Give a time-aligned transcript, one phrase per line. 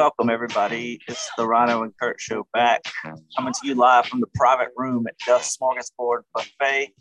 [0.00, 0.98] welcome everybody.
[1.08, 2.80] It's the Ryno and Curt show back,
[3.36, 6.94] coming to you live from the private room at Duff's Smorgasbord Buffet.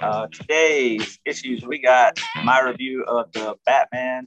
[0.00, 4.26] Uh, today's issues we got my review of the Batman.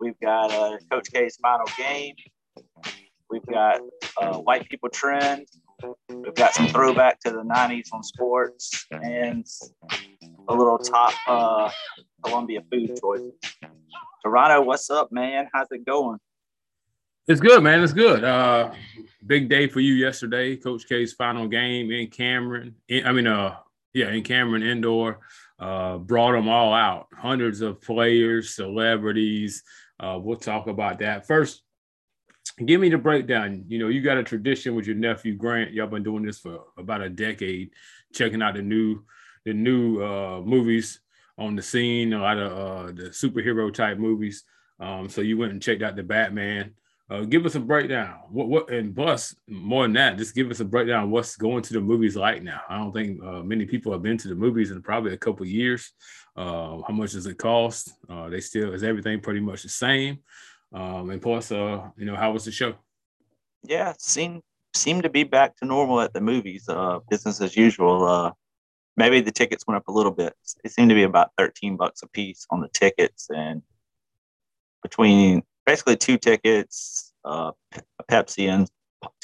[0.00, 2.16] We've got uh, Coach K's final game.
[3.30, 3.82] We've got
[4.20, 5.46] uh, white people trend.
[6.08, 9.46] We've got some throwback to the '90s on sports and
[10.48, 11.70] a little top uh,
[12.24, 13.20] Columbia food choice.
[14.24, 15.46] Toronto, what's up, man?
[15.52, 16.18] How's it going?
[17.28, 17.82] It's good, man.
[17.82, 18.22] It's good.
[18.22, 18.72] Uh,
[19.26, 20.56] big day for you yesterday.
[20.56, 22.76] Coach K's final game in Cameron.
[22.88, 23.56] In, I mean, uh,
[23.92, 25.18] yeah, in Cameron indoor.
[25.58, 27.08] Uh, brought them all out.
[27.12, 29.64] Hundreds of players, celebrities.
[29.98, 31.62] Uh, we'll talk about that first.
[32.64, 33.64] Give me the breakdown.
[33.66, 35.72] You know, you got a tradition with your nephew Grant.
[35.72, 37.70] Y'all been doing this for about a decade,
[38.14, 39.02] checking out the new
[39.44, 41.00] the new uh, movies
[41.38, 44.44] on the scene, a lot of uh, the superhero type movies.
[44.78, 46.74] Um, so you went and checked out the Batman.
[47.08, 48.18] Uh, give us a breakdown.
[48.30, 51.72] What what and plus more than that, just give us a breakdown what's going to
[51.72, 52.62] the movies like now.
[52.68, 55.46] I don't think uh, many people have been to the movies in probably a couple
[55.46, 55.92] years.
[56.34, 57.92] Uh, how much does it cost?
[58.08, 60.18] Uh, they still is everything pretty much the same.
[60.72, 62.74] Um, and plus, uh, you know, how was the show?
[63.62, 64.42] Yeah, seemed
[64.74, 66.68] seemed to be back to normal at the movies.
[66.68, 68.04] Uh, business as usual.
[68.04, 68.32] Uh,
[68.96, 70.34] maybe the tickets went up a little bit.
[70.64, 73.62] It seemed to be about thirteen bucks a piece on the tickets, and
[74.82, 78.70] between basically two tickets, uh, a Pepsi and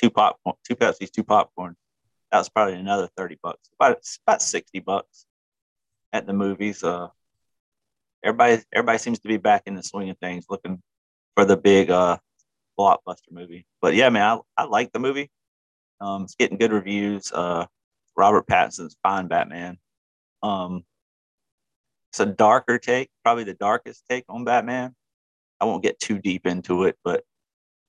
[0.01, 1.77] two pop, two Pepsis, two popcorn.
[2.31, 3.69] That was probably another thirty bucks.
[3.79, 5.27] About about sixty bucks
[6.13, 6.83] at the movies.
[6.83, 7.09] Uh,
[8.25, 10.83] everybody everybody seems to be back in the swing of things, looking
[11.35, 12.19] for the big uh
[12.79, 13.67] blockbuster movie.
[13.81, 15.31] But yeah, man, I, I like the movie.
[16.01, 17.31] Um, it's getting good reviews.
[17.33, 17.67] Uh,
[18.17, 19.79] Robert Pattinson's fine Batman.
[20.43, 20.85] Um,
[22.11, 24.95] it's a darker take, probably the darkest take on Batman.
[25.63, 27.23] I won't get too deep into it, but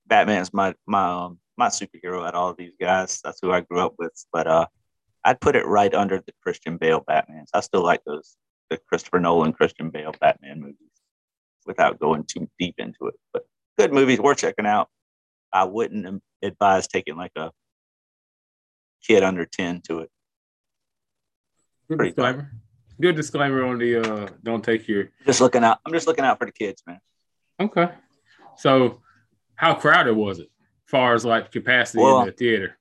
[0.06, 3.20] Batman's my my um, my superhero at all of these guys.
[3.24, 4.12] That's who I grew up with.
[4.32, 4.66] But uh,
[5.24, 7.48] I'd put it right under the Christian Bale Batmans.
[7.52, 8.36] I still like those
[8.70, 10.76] the Christopher Nolan Christian Bale Batman movies
[11.66, 13.14] without going too deep into it.
[13.32, 13.44] But
[13.76, 14.88] good movies worth checking out.
[15.52, 17.50] I wouldn't advise taking like a
[19.02, 20.10] kid under 10 to it.
[21.88, 22.52] Good Pretty disclaimer.
[23.00, 25.80] Good disclaimer on the uh don't take your just looking out.
[25.84, 27.00] I'm just looking out for the kids, man.
[27.60, 27.88] Okay.
[28.56, 29.00] So,
[29.54, 30.50] how crowded was it,
[30.86, 32.78] as far as like capacity well, in the theater?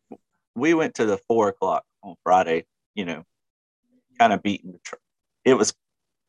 [0.55, 2.65] We went to the four o'clock on Friday.
[2.95, 3.23] You know,
[4.19, 4.79] kind of beating the.
[4.83, 4.95] Tr-
[5.45, 5.73] it was,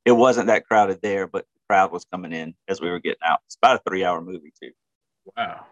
[0.04, 3.22] it wasn't that crowded there, but the crowd was coming in as we were getting
[3.24, 3.40] out.
[3.46, 4.72] It's about a three-hour movie too.
[5.36, 5.66] Wow.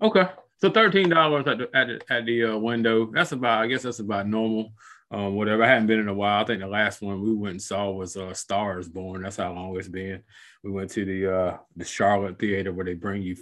[0.00, 0.28] Okay.
[0.58, 3.06] So thirteen dollars at the at the, at the uh, window.
[3.06, 3.62] That's about.
[3.62, 4.72] I guess that's about normal
[5.14, 5.62] um, whatever.
[5.62, 6.42] I hadn't been in a while.
[6.42, 9.22] I think the last one we went and saw was uh, Stars Born.
[9.22, 10.22] That's how long it's been.
[10.62, 13.36] We went to the uh, the Charlotte Theater where they bring you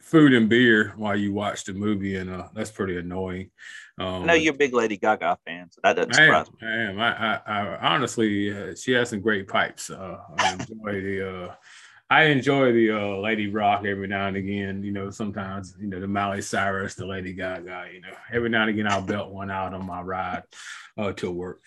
[0.00, 3.50] food and beer while you watch the movie, and uh, that's pretty annoying.
[3.98, 6.54] Um, I know you're a big Lady Gaga fan, so that doesn't I surprise am,
[6.60, 6.68] me.
[6.68, 7.00] I am.
[7.00, 9.90] I, I, I honestly, uh, she has some great pipes.
[9.90, 11.54] Uh, I enjoy the uh,
[12.10, 14.82] I enjoy the uh, Lady Rock every now and again.
[14.82, 17.86] You know, sometimes you know the Miley Cyrus, the Lady Gaga.
[17.94, 20.42] You know, every now and again I'll belt one out on my ride
[20.98, 21.62] uh, to work.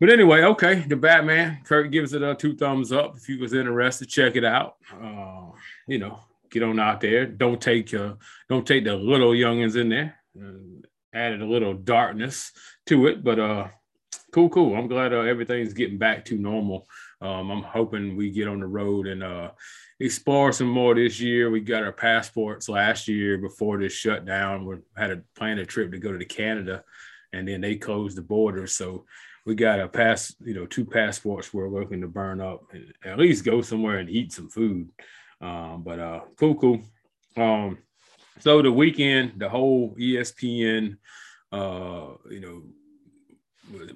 [0.00, 1.60] But anyway, okay, the Batman.
[1.64, 3.18] Curt gives it a two thumbs up.
[3.18, 4.76] If you was interested, check it out.
[4.98, 5.50] Uh,
[5.86, 7.26] you know, get on out there.
[7.26, 8.14] Don't take uh,
[8.48, 10.16] don't take the little youngins in there.
[10.40, 12.52] Uh, added a little darkness
[12.86, 13.68] to it, but uh,
[14.32, 14.74] cool, cool.
[14.74, 16.86] I'm glad uh, everything's getting back to normal
[17.20, 19.50] um, I'm hoping we get on the road and uh,
[19.98, 21.50] explore some more this year.
[21.50, 24.64] We got our passports last year before this shutdown.
[24.64, 26.82] We had a planned a trip to go to Canada,
[27.32, 28.66] and then they closed the border.
[28.66, 29.04] So
[29.44, 33.18] we got a pass, you know, two passports we're looking to burn up and at
[33.18, 34.90] least go somewhere and eat some food.
[35.40, 36.80] Um, but uh, cool, cool.
[37.36, 37.78] Um,
[38.38, 40.96] so the weekend, the whole ESPN,
[41.52, 42.62] uh, you know,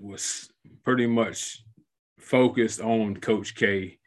[0.00, 0.50] was
[0.82, 1.62] pretty much
[2.25, 3.99] focused on Coach K.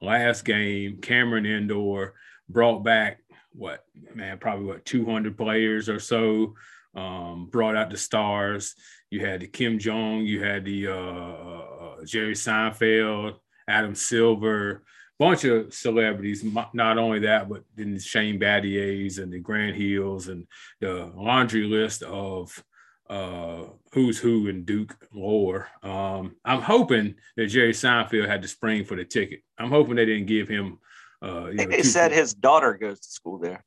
[0.00, 2.14] Last game, Cameron Indoor
[2.48, 3.20] brought back
[3.52, 3.84] what
[4.14, 6.54] man, probably what 200 players or so.
[6.94, 8.74] Um, brought out the stars.
[9.10, 13.34] You had the Ken Jeong, you had the uh, uh, Jerry Seinfeld,
[13.68, 14.84] Adam Silver,
[15.18, 16.44] bunch of celebrities.
[16.44, 20.46] Not only that, but then Shane Battiers and the Grant Hills and
[20.80, 22.62] the laundry list of
[23.08, 25.68] uh, who's who in Duke lore.
[25.82, 29.40] Um, I'm hoping that Jerry Seinfeld had to spring for the ticket.
[29.58, 30.78] I'm hoping they didn't give him.
[31.22, 33.64] Uh, you know, they said his daughter goes to school there.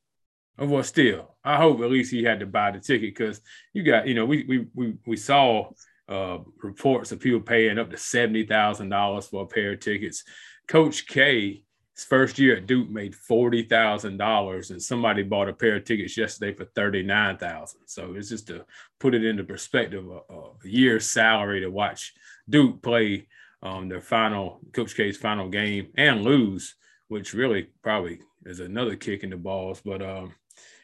[0.58, 3.40] Oh, well, still, I hope at least he had to buy the ticket because
[3.72, 5.70] you got, you know, we we we we saw
[6.08, 10.24] uh, reports of people paying up to seventy thousand dollars for a pair of tickets.
[10.66, 11.62] Coach K
[11.98, 15.84] his first year at Duke made forty thousand dollars, and somebody bought a pair of
[15.84, 17.80] tickets yesterday for thirty nine thousand.
[17.86, 18.64] So it's just to
[19.00, 22.14] put it into perspective, a, a year's salary to watch
[22.48, 23.26] Duke play
[23.64, 26.76] um, their final Coach K's final game and lose,
[27.08, 29.82] which really probably is another kick in the balls.
[29.84, 30.32] But um,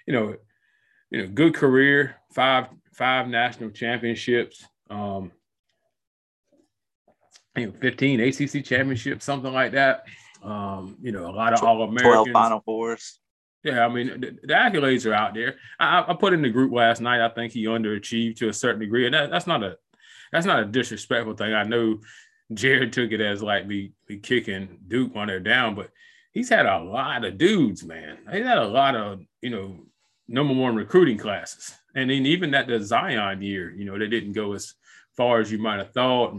[0.09, 0.35] you know,
[1.13, 4.67] you know, good career, five five national championships.
[4.91, 5.31] Um,
[7.57, 10.07] you know, 15 ACC championships, something like that.
[10.45, 12.27] Um, you know, a lot of All Americans.
[12.27, 13.19] 12 Final Fours.
[13.65, 15.57] Yeah, I mean, the, the accolades are out there.
[15.81, 17.25] I, I, put in the group last night.
[17.25, 19.79] I think he underachieved to a certain degree, and that, that's not a
[20.33, 21.55] that's not a disrespectful thing.
[21.55, 22.01] I know
[22.53, 25.91] Jared took it as like me, me kicking Duke when they're down, but
[26.33, 28.19] he's had a lot of dudes, man.
[28.31, 29.79] He's had a lot of you know
[30.29, 34.33] number one recruiting classes, and then even that the Zion year, you know, they didn't
[34.33, 34.75] go as
[35.17, 36.39] far as you might have thought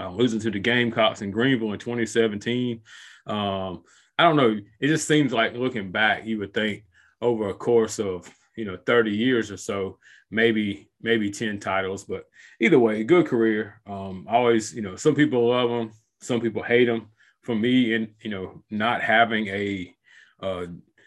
[0.00, 2.80] uh, losing to the Gamecocks in Greenville in 2017.
[3.26, 3.82] Um,
[4.18, 4.58] I don't know.
[4.80, 6.84] It just seems like looking back, you would think
[7.20, 9.98] over a course of you know 30 years or so,
[10.30, 12.04] maybe maybe 10 titles.
[12.04, 12.24] But
[12.60, 13.80] either way, good career.
[13.86, 17.08] Um, always, you know, some people love him, some people hate him.
[17.42, 19.94] For me, and you know, not having a
[20.42, 20.66] uh,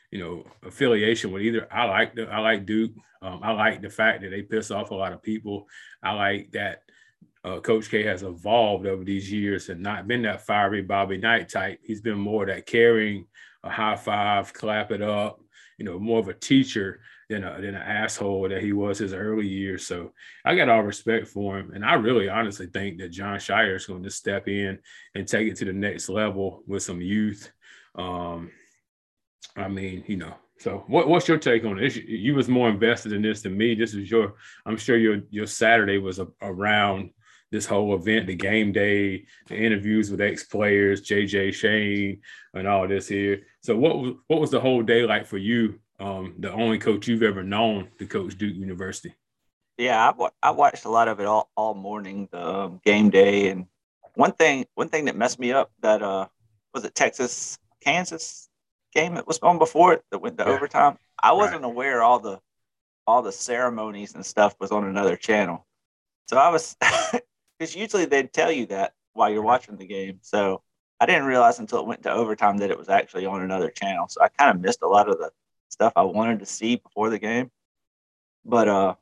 [0.10, 2.92] you know affiliation with either, I like the I like Duke.
[3.22, 5.68] Um, I like the fact that they piss off a lot of people.
[6.02, 6.82] I like that
[7.44, 11.50] uh, Coach K has evolved over these years and not been that fiery Bobby Knight
[11.50, 11.80] type.
[11.84, 13.26] He's been more that caring,
[13.64, 15.42] a high five, clap it up,
[15.78, 19.14] you know, more of a teacher than, a, than an asshole that he was his
[19.14, 19.86] early years.
[19.86, 20.14] So
[20.46, 21.72] I got all respect for him.
[21.74, 24.80] And I really honestly think that Jon Scheyer is going to step in
[25.16, 27.52] and take it to the next level with some youth.
[27.96, 28.52] Um,
[29.58, 31.96] I mean, you know, so what, what's your take on it?
[31.96, 33.76] You was more invested in this than me.
[33.76, 34.36] This is your,
[34.66, 37.10] I'm sure your, your Saturday was a, around–
[37.54, 42.20] this whole event, the game day, the interviews with ex players, JJ Shane,
[42.56, 43.44] and all this here.
[43.62, 45.80] So what was what was the whole day like for you?
[46.00, 49.14] Um, the only coach you've ever known to coach Duke University.
[49.78, 53.50] Yeah, I, I watched a lot of it all, all morning, the um, game day,
[53.50, 53.68] and
[54.16, 56.28] one thing one thing that messed me up that uh
[56.74, 58.50] was it Texas Kansas
[58.96, 60.52] game that was on before it that went to yeah.
[60.52, 60.98] overtime.
[61.22, 61.72] I wasn't right.
[61.72, 62.40] aware all the
[63.06, 65.68] all the ceremonies and stuff was on another channel.
[66.28, 66.76] So I was
[67.64, 70.20] because usually they'd tell you that while you're watching the game.
[70.22, 70.62] So
[71.00, 74.08] I didn't realize until it went to overtime that it was actually on another channel.
[74.10, 75.32] So I kind of missed a lot of the
[75.70, 77.52] stuff I wanted to see before the game.
[78.44, 78.96] But uh,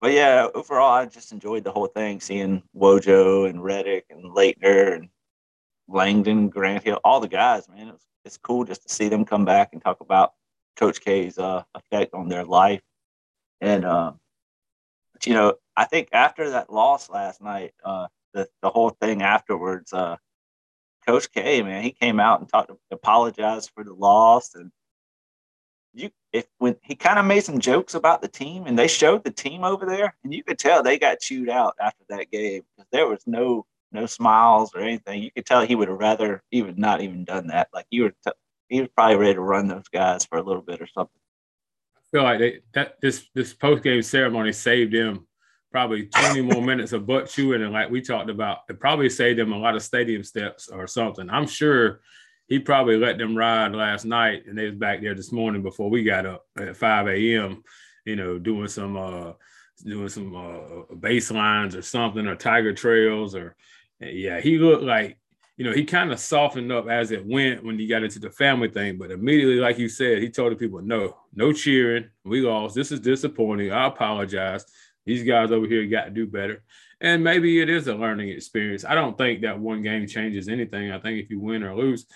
[0.00, 4.94] but yeah, overall I just enjoyed the whole thing, seeing Wojo and Redick and Laettner
[4.94, 5.08] and
[5.88, 7.68] Langdon, Grant Hill, all the guys.
[7.68, 10.34] Man, it was, it's cool just to see them come back and talk about
[10.76, 12.82] Coach K's uh, effect on their life.
[13.60, 14.12] And uh,
[15.26, 19.92] you know, I think after that loss last night, uh, the the whole thing afterwards,
[19.92, 20.16] uh,
[21.06, 24.70] Coach K, man, he came out and talked, apologized for the loss, and
[25.94, 29.24] you if when he kind of made some jokes about the team, and they showed
[29.24, 32.62] the team over there, and you could tell they got chewed out after that game
[32.76, 35.22] because there was no no smiles or anything.
[35.22, 37.68] You could tell he would have rather even not even done that.
[37.72, 38.32] Like you were, t-
[38.68, 41.20] he was probably ready to run those guys for a little bit or something.
[41.96, 45.26] I feel like they, that this this post game ceremony saved him
[45.72, 47.62] probably 20 more minutes of butt chewing.
[47.62, 50.86] And like we talked about, it probably saved them a lot of stadium steps or
[50.86, 51.28] something.
[51.30, 52.00] I'm sure
[52.46, 55.90] he probably let them ride last night and they was back there this morning before
[55.90, 57.64] we got up at 5 a.m.,
[58.04, 59.32] you know, doing some uh
[59.84, 63.56] doing some uh baselines or something or tiger trails or
[64.00, 65.18] yeah, he looked like
[65.56, 68.30] you know, he kind of softened up as it went when he got into the
[68.30, 68.96] family thing.
[68.96, 72.08] But immediately, like you said, he told the people, no, no cheering.
[72.24, 72.74] We lost.
[72.74, 73.70] This is disappointing.
[73.70, 74.64] I apologize.
[75.04, 76.62] These guys over here got to do better.
[77.00, 78.84] And maybe it is a learning experience.
[78.84, 80.92] I don't think that one game changes anything.
[80.92, 82.06] I think if you win or lose,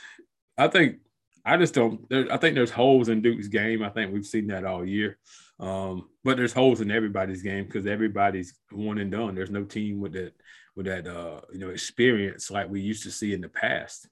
[0.57, 0.99] I think
[1.45, 2.09] I just don't.
[2.09, 3.83] There, I think there's holes in Duke's game.
[3.83, 5.19] I think we've seen that all year.
[5.59, 9.35] Um, but there's holes in everybody's game because everybody's one and done.
[9.35, 10.35] There's no team with that
[10.75, 14.09] with that uh, you know experience like we used to see in the past.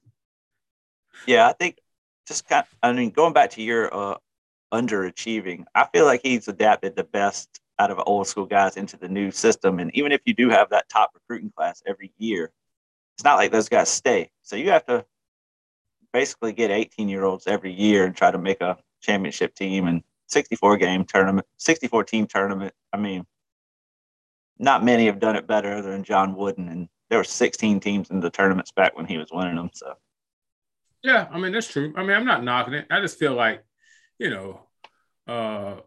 [1.27, 1.77] Yeah, I think
[2.25, 2.63] just kind.
[2.63, 4.17] Of, I mean, going back to your uh,
[4.73, 9.09] underachieving, I feel like he's adapted the best out of old school guys into the
[9.09, 9.79] new system.
[9.79, 12.51] And even if you do have that top recruiting class every year,
[13.15, 14.31] it's not like those guys stay.
[14.43, 15.05] So you have to
[16.13, 20.03] basically get 18 year olds every year and try to make a championship team and
[20.27, 22.73] 64 game tournament, 64 team tournament.
[22.93, 23.25] I mean,
[24.57, 26.69] not many have done it better other than John Wooden.
[26.69, 29.69] And there were 16 teams in the tournaments back when he was winning them.
[29.73, 29.93] So,
[31.03, 31.93] yeah, I mean, that's true.
[31.95, 32.87] I mean, I'm not knocking it.
[32.89, 33.63] I just feel like,
[34.17, 34.61] you know,
[35.27, 35.81] uh,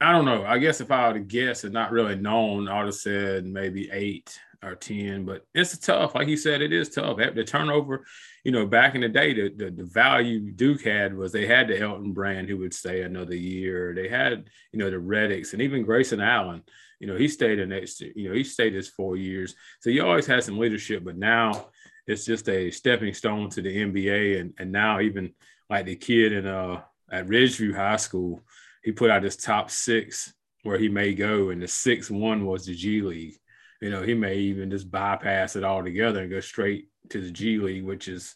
[0.00, 0.44] I don't know.
[0.44, 3.44] I guess if I were to guess and not really known, I would have said
[3.44, 6.14] maybe eight or 10, but it's tough.
[6.14, 7.16] Like you said, it is tough.
[7.16, 8.04] The turnover,
[8.44, 11.68] you know, back in the day, the, the, the, value Duke had was they had
[11.68, 13.92] the Elton Brand who would stay another year.
[13.94, 16.62] They had, you know, the Redicks and even Grayson Allen,
[17.00, 19.54] you know, he stayed the next, you know, he stayed his four years.
[19.80, 21.68] So you always had some leadership, but now
[22.06, 24.40] it's just a stepping stone to the NBA.
[24.40, 25.34] And, and now even
[25.70, 28.42] like the kid in, uh, at Ridgeview High School,
[28.82, 30.32] he put out his top six
[30.62, 31.50] where he may go.
[31.50, 33.38] And the sixth one was the G League
[33.80, 37.58] you know, he may even just bypass it altogether and go straight to the G
[37.58, 38.34] League, which is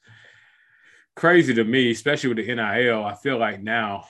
[1.17, 3.05] crazy to me, especially with the NIL.
[3.05, 4.05] I feel like now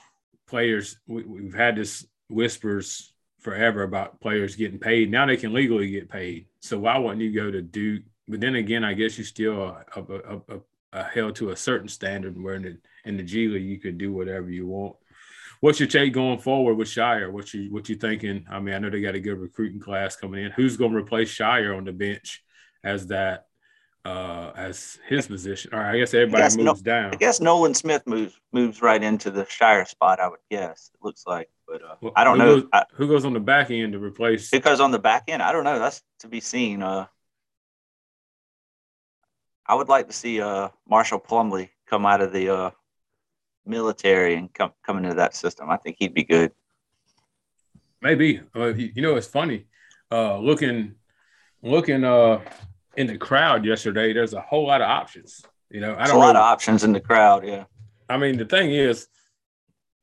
[0.47, 5.11] players, we, have had this whispers forever about players getting paid.
[5.11, 6.47] Now they can legally get paid.
[6.61, 8.03] So why wouldn't you go to Duke?
[8.27, 10.61] But then again, I guess you still are, are, are,
[10.93, 13.97] are held to a certain standard where in the, in the G League you could
[13.97, 14.95] do whatever you want
[15.63, 17.31] what's your take going forward with Scheyer?
[17.31, 18.45] What you what you thinking?
[18.51, 20.51] I mean, I know they got a good recruiting class coming in.
[20.51, 22.43] Who's going to replace Scheyer on the bench
[22.83, 23.47] as that
[24.03, 25.73] uh as his position?
[25.73, 27.13] Or I guess everybody guess moves no, down.
[27.13, 30.19] I guess Nolan Smith moves moves right into the Scheyer spot.
[30.19, 32.83] I would guess it looks like, but uh, well, I don't who know goes, I,
[32.91, 34.51] who goes on the back end to replace.
[34.51, 35.79] Because on the back end, I don't know.
[35.79, 36.83] That's to be seen.
[36.83, 37.05] Uh,
[39.65, 42.71] I would like to see uh Marshall Plumlee come out of the uh
[43.65, 45.69] military and come come into that system.
[45.69, 46.51] I think he'd be good.
[48.01, 48.41] Maybe.
[48.55, 49.65] Uh, you know, it's funny.
[50.11, 50.95] Uh, looking
[51.61, 52.41] looking uh,
[52.95, 55.41] in the crowd yesterday, there's a whole lot of options.
[55.69, 56.39] You know, I don't a lot know.
[56.39, 57.47] of options in the crowd.
[57.47, 57.65] Yeah.
[58.09, 59.07] I mean, the thing is,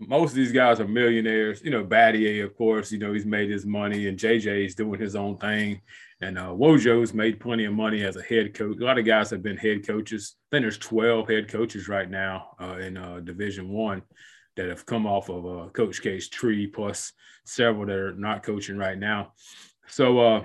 [0.01, 1.63] most of these guys are millionaires.
[1.63, 5.15] You know, Battier, of course, you know, he's made his money, and JJ's doing his
[5.15, 5.83] own thing.
[6.23, 8.79] And uh, Wojo's made plenty of money as a head coach.
[8.81, 10.37] A lot of guys have been head coaches.
[10.37, 14.03] I think there's 12 head coaches right now uh, in uh, Division One
[14.57, 17.13] that have come off of uh, Coach K's tree, plus
[17.45, 19.33] several that are not coaching right now.
[19.87, 20.45] So uh,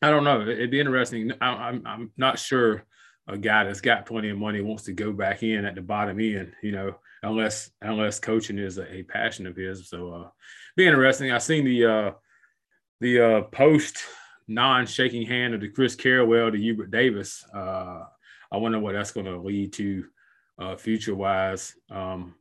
[0.00, 0.42] I don't know.
[0.42, 1.32] It'd be interesting.
[1.40, 2.84] I, I'm, I'm not sure
[3.26, 6.20] a guy that's got plenty of money wants to go back in at the bottom
[6.20, 9.88] end, you know, unless unless coaching is a, a passion of his.
[9.88, 10.28] So uh
[10.76, 11.30] be interesting.
[11.30, 12.10] I seen the uh
[13.00, 13.98] the uh post
[14.46, 17.44] non-shaking hand of the Chris Carrawell to Hubert Davis.
[17.54, 18.04] Uh,
[18.52, 20.04] I wonder what that's going to lead to
[20.58, 21.74] uh, future-wise.
[21.90, 22.34] Um,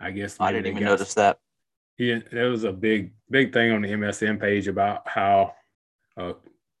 [0.00, 1.38] I guess I didn't even notice that.
[1.98, 5.54] Yeah, there was a big, big thing on the MSN page about how
[6.16, 6.32] uh,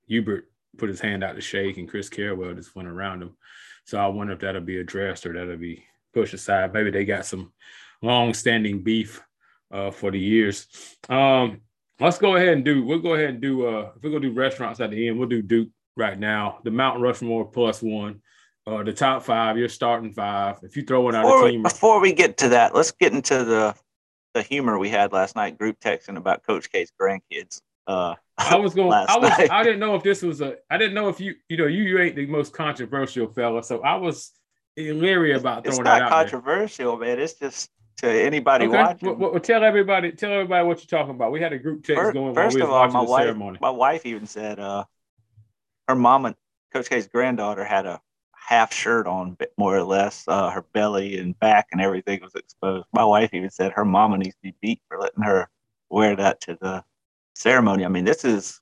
[0.06, 3.36] Hubert put his hand out to shake and Chris Carrawell just went around him.
[3.84, 6.72] So I wonder if that'll be addressed or that'll be pushed aside.
[6.72, 7.52] Maybe they got some
[8.02, 9.22] long-standing beef
[9.70, 10.66] uh, for the years.
[11.08, 11.60] Um,
[12.02, 12.84] Let's go ahead and do.
[12.84, 13.64] We'll go ahead and do.
[13.64, 16.58] Uh, if we're gonna do restaurants at the end, we'll do Duke right now.
[16.64, 18.22] The Mount Rushmore plus one.
[18.66, 19.56] Uh, the top five.
[19.56, 20.58] You're starting five.
[20.62, 21.62] If you throw it out before, a team.
[21.62, 23.74] Before we get to that, let's get into the
[24.34, 25.56] the humor we had last night.
[25.56, 27.60] Group texting about Coach K's grandkids.
[27.86, 28.92] Uh, I was going.
[28.92, 29.30] I was.
[29.38, 29.52] Night.
[29.52, 30.56] I didn't know if this was a.
[30.70, 31.36] I didn't know if you.
[31.48, 34.32] You know, you, you ain't the most controversial fella, so I was
[34.76, 36.02] leery about throwing it's that out.
[36.02, 37.18] It's not controversial, man.
[37.18, 38.76] It's just to anybody okay.
[38.76, 39.18] watching.
[39.18, 41.32] Well, well, tell everybody, tell everybody what you're talking about.
[41.32, 43.58] We had a group text first, going first we of all, my wife, ceremony.
[43.60, 44.84] My wife even said uh,
[45.88, 46.34] her mom and
[46.72, 48.00] Coach K's granddaughter had a
[48.34, 50.24] half shirt on, more or less.
[50.26, 52.86] Uh, her belly and back and everything was exposed.
[52.92, 55.48] My wife even said her mama needs to be beat for letting her
[55.90, 56.82] wear that to the
[57.34, 57.84] ceremony.
[57.84, 58.60] I mean, this is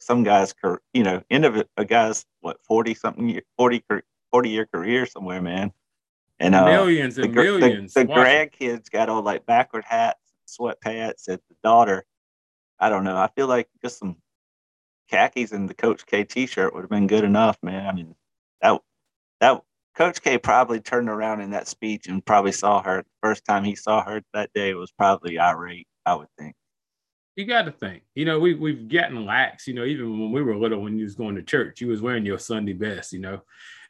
[0.00, 0.54] some guy's,
[0.92, 3.84] you know, end of a guy's what forty something, 40,
[4.32, 5.72] 40 year career somewhere, man.
[6.38, 7.94] And uh, millions and the, millions.
[7.94, 12.04] The, the grandkids got all like backward hats, sweatpants, and the daughter.
[12.78, 13.16] I don't know.
[13.16, 14.16] I feel like just some
[15.10, 17.86] khakis and the Coach K T-shirt would have been good enough, man.
[17.86, 18.14] I mean,
[18.62, 18.80] that
[19.40, 19.62] that
[19.94, 23.04] Coach K probably turned around in that speech and probably saw her.
[23.22, 25.88] First time he saw her that day was probably irate.
[26.06, 26.54] I would think.
[27.40, 28.02] You got to think.
[28.14, 29.66] You know, we we've gotten lax.
[29.66, 32.02] You know, even when we were little, when you was going to church, you was
[32.02, 33.14] wearing your Sunday best.
[33.14, 33.40] You know,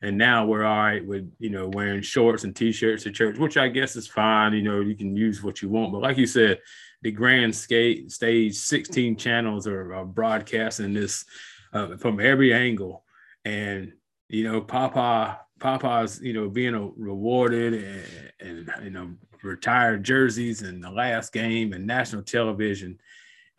[0.03, 3.57] and now we're all right with you know wearing shorts and t-shirts to church which
[3.57, 6.27] i guess is fine you know you can use what you want but like you
[6.27, 6.59] said
[7.03, 11.25] the grand skate stage 16 channels are, are broadcasting this
[11.73, 13.05] uh, from every angle
[13.45, 13.93] and
[14.29, 19.11] you know papa papa's you know being rewarded and, and you know
[19.43, 22.99] retired jerseys and the last game and national television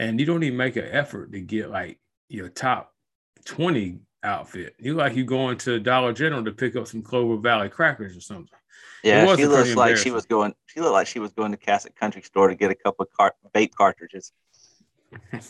[0.02, 2.92] and you don't even make an effort to get like your top
[3.46, 4.76] 20 outfit.
[4.80, 8.22] You like you going to Dollar General to pick up some Clover Valley crackers or
[8.22, 8.50] something.
[9.04, 10.56] Yeah, she looks like she was going.
[10.66, 13.12] She looked like she was going to Cassett Country Store to get a couple of
[13.12, 14.32] car- vape cartridges.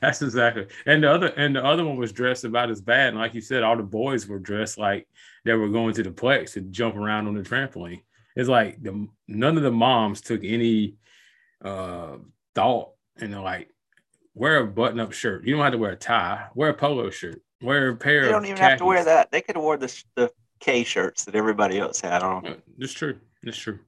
[0.00, 0.68] That's exactly.
[0.86, 3.08] And the other and the other one was dressed about as bad.
[3.08, 5.06] And like you said, all the boys were dressed like
[5.44, 8.00] they were going to the plex to jump around on the trampoline.
[8.34, 10.94] It's like the none of the moms took any
[11.62, 12.16] uh
[12.54, 13.70] thought and like
[14.34, 15.44] wear a button-up shirt.
[15.44, 16.48] You don't have to wear a tie.
[16.54, 17.42] Wear a polo shirt.
[17.62, 18.24] Wear a pair.
[18.24, 18.70] They don't even khakis.
[18.70, 19.30] have to wear that.
[19.30, 22.62] They could have worn the the K shirts that everybody else had on.
[22.78, 23.18] That's true.
[23.42, 23.80] That's true.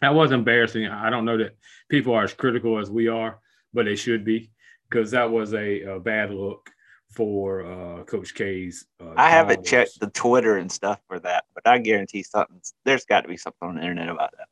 [0.00, 0.86] That was embarrassing.
[0.86, 1.56] I don't know that
[1.88, 3.38] people are as critical as we are,
[3.74, 4.50] but they should be
[4.88, 6.70] because that was a, a, bad look
[7.10, 8.86] for uh, Coach K's.
[9.00, 12.60] Uh, I haven't checked the Twitter and stuff for that, but I guarantee something.
[12.84, 14.48] There's got to be something on the internet about that.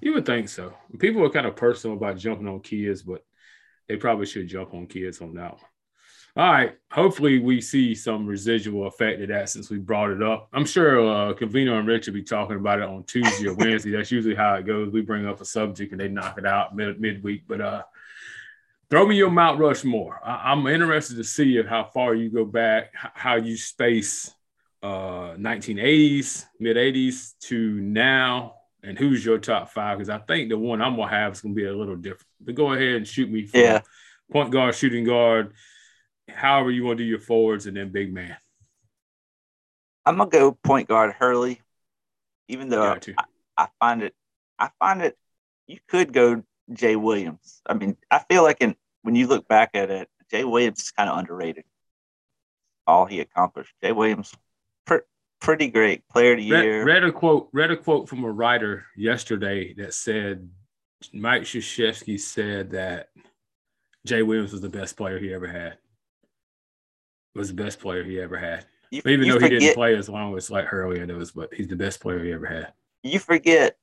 [0.00, 0.72] You would think so.
[0.98, 3.24] People are kind of personal about jumping on kids, but
[3.92, 5.60] they probably should jump on kids on that one.
[6.34, 6.78] All right.
[6.90, 10.48] Hopefully, we see some residual effect of that since we brought it up.
[10.54, 13.90] I'm sure uh, Convino and Rich will be talking about it on Tuesday or Wednesday.
[13.90, 14.90] That's usually how it goes.
[14.90, 17.42] We bring up a subject and they knock it out mid midweek.
[17.46, 17.82] But uh,
[18.88, 20.20] throw me your Mount Rushmore.
[20.24, 24.32] I- am interested to see how far you go back, how you space
[24.82, 29.98] uh, 1980s, mid 80s to now, and who's your top five?
[29.98, 32.26] Because I think the one I'm gonna have is gonna be a little different.
[32.40, 33.48] But go ahead and shoot me.
[33.54, 33.80] yeah.
[34.30, 35.52] Point guard, shooting guard
[36.28, 38.36] however you want to do your forwards and then big man.
[40.04, 41.60] I'm gonna go point guard Hurley,
[42.48, 43.24] even though I,
[43.56, 44.14] I find it,
[44.58, 45.16] I find it,
[45.66, 47.62] you could go Jay Williams.
[47.66, 50.90] I mean, I feel like in when you look back at it, Jay Williams is
[50.90, 51.64] kind of underrated.
[52.86, 54.34] All he accomplished, Jay Williams,
[55.42, 56.84] pretty great player of the Read, year.
[56.84, 57.48] read a quote.
[57.52, 60.48] Read a quote from a writer yesterday that said
[61.12, 63.08] Mike Krzyzewski said that
[64.06, 65.76] Jay Williams was the best player he ever had.
[67.34, 68.66] Was the best player he ever had.
[68.90, 71.68] You, Even though he didn't play as long as like Hurley and those, but he's
[71.68, 72.72] the best player he ever had.
[73.02, 73.76] you forget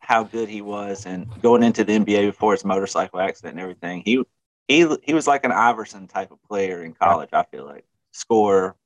[0.00, 4.02] how good he was, and going into the NBA before his motorcycle accident and everything,
[4.04, 4.22] he
[4.68, 7.30] he he was like an Iverson type of player in college.
[7.32, 8.76] I feel like scorer,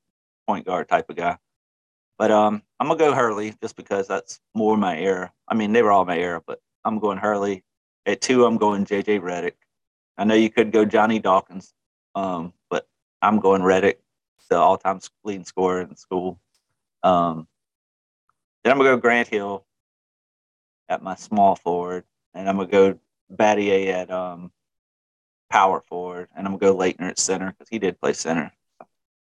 [0.47, 1.37] point guard type of guy.
[2.23, 5.33] But um, I'm gonna go Hurley just because that's more my era.
[5.45, 7.65] I mean, they were all my era, but I'm going Hurley.
[8.05, 9.55] At two, I'm going JJ Redick.
[10.17, 11.73] I know you could go Johnny Dawkins,
[12.15, 12.87] um, but
[13.21, 13.99] I'm going Reddick,
[14.49, 16.39] the all-time leading scorer in school.
[17.03, 17.45] Um,
[18.63, 19.65] then I'm gonna go Grant Hill
[20.87, 22.99] at my small forward, and I'm gonna go
[23.35, 24.53] Battier at um,
[25.49, 28.53] power forward, and I'm gonna go Laettner at center because he did play center.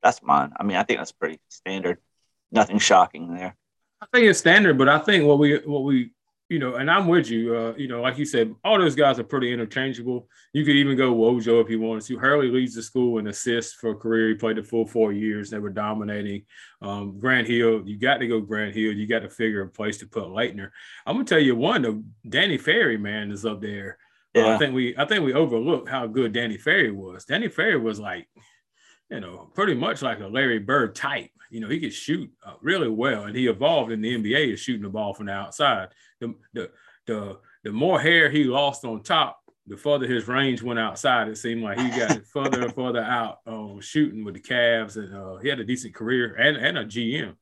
[0.02, 0.52] That's mine.
[0.56, 1.98] I mean, I think that's pretty standard.
[2.50, 3.56] Nothing shocking there.
[4.00, 6.12] I think it's standard, but I think what we what we
[6.48, 7.54] you know, and I'm with you.
[7.54, 10.28] Uh, you know, like you said, all those guys are pretty interchangeable.
[10.54, 12.18] You could even go Wojo if you wanted to.
[12.18, 14.28] Hurley leads the school in assists for a career.
[14.28, 15.50] He played the full four years.
[15.50, 16.46] They were dominating.
[16.80, 18.92] Um, Grant Hill, you got to go Grant Hill.
[18.92, 20.70] You got to figure a place to put Laettner.
[21.04, 21.82] I'm gonna tell you one.
[21.82, 23.98] The Danny Ferry man is up there.
[24.34, 24.54] Uh, Yeah.
[24.54, 27.26] I think we I think we overlooked how good Danny Ferry was.
[27.26, 28.26] Danny Ferry was like,
[29.10, 31.30] you know, pretty much like a Larry Bird type.
[31.50, 34.60] You know, he could shoot uh, really well, and he evolved in the NBA as
[34.60, 35.88] shooting the ball from the outside.
[36.20, 36.70] The the
[37.06, 41.28] the the more hair he lost on top, the further his range went outside.
[41.28, 45.14] It seemed like he got further and further out um, shooting with the Cavs, and
[45.14, 47.34] uh, he had a decent career and, and a GM.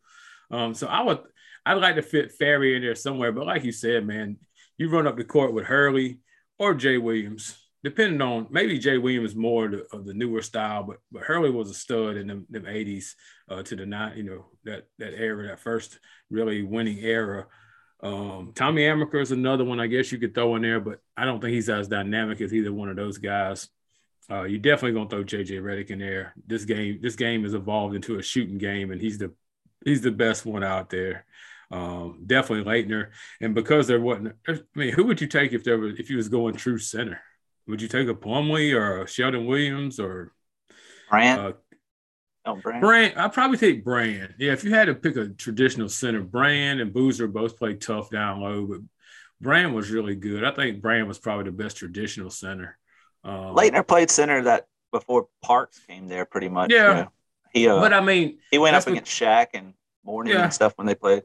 [0.50, 1.20] Um, so I would
[1.64, 4.36] I'd like to fit Ferry in there somewhere, but like you said, man,
[4.78, 6.20] you run up the court with Hurley
[6.58, 10.96] or Jay Williams, depending on maybe Jay Williams more the, of the newer style, but
[11.12, 13.12] but Hurley was a stud in them 80s
[13.48, 17.46] uh, to the nine, you know, that that era, that first really winning era.
[18.02, 21.24] Um, Tommy Amaker is another one I guess you could throw in there, but I
[21.24, 23.68] don't think he's as dynamic as either one of those guys.
[24.28, 26.34] Uh, you definitely gonna throw JJ Redick in there.
[26.44, 29.32] This game, this game has evolved into a shooting game, and he's the
[29.84, 31.24] he's the best one out there.
[31.70, 35.78] Um, definitely Laettner, and because there wasn't, I mean, who would you take if there
[35.78, 37.20] was if you was going true center?
[37.68, 40.32] Would you take a Plumlee or a Sheldon Williams or
[41.10, 41.40] Brand.
[41.40, 41.52] uh,
[42.46, 42.80] oh, Brand.
[42.80, 43.18] Brand?
[43.18, 44.34] I'd probably take Brand.
[44.38, 48.10] Yeah, if you had to pick a traditional center, Brand and Boozer both played tough
[48.10, 48.78] down low, but
[49.40, 50.44] Brand was really good.
[50.44, 52.78] I think Brand was probably the best traditional center.
[53.24, 56.70] Um, Laettner played center that before Parks came there, pretty much.
[56.72, 56.88] Yeah.
[56.88, 57.08] you know.
[57.52, 59.74] He uh, but I mean, he went up what- against Shaq and
[60.04, 60.44] Mourning Yeah.
[60.44, 61.24] and stuff when they played.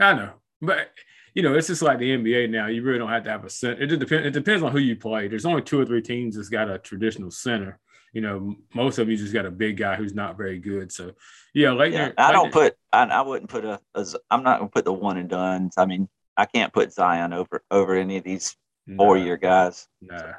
[0.00, 0.90] I know, but
[1.34, 2.66] you know, it's just like the NBA now.
[2.66, 3.82] You really don't have to have a center.
[3.82, 4.26] It just depends.
[4.26, 5.28] It depends on who you play.
[5.28, 7.78] There's only two or three teams that's got a traditional center.
[8.12, 10.90] You know, most of you just got a big guy who's not very good.
[10.90, 11.12] So,
[11.54, 11.92] yeah, Laettner.
[11.92, 12.74] Yeah, I don't put.
[12.92, 14.06] I, I wouldn't put a, a.
[14.30, 15.70] I'm not gonna put the one and done.
[15.76, 18.56] I mean, I can't put Zion over over any of these
[18.96, 19.24] four Nah.
[19.24, 19.86] year guys.
[20.00, 20.32] Nah.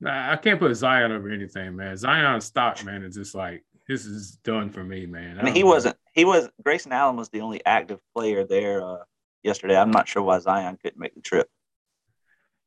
[0.00, 1.96] Nah, I can't put Zion over anything, man.
[1.96, 5.38] Zion stock, man, is just like this is done for me, man.
[5.38, 5.68] I mean, he know.
[5.68, 5.96] wasn't.
[6.14, 6.48] He was.
[6.64, 8.96] Grayson Allen was the only active player there uh,
[9.42, 9.76] yesterday.
[9.76, 11.48] I'm not sure why Zion couldn't make the trip.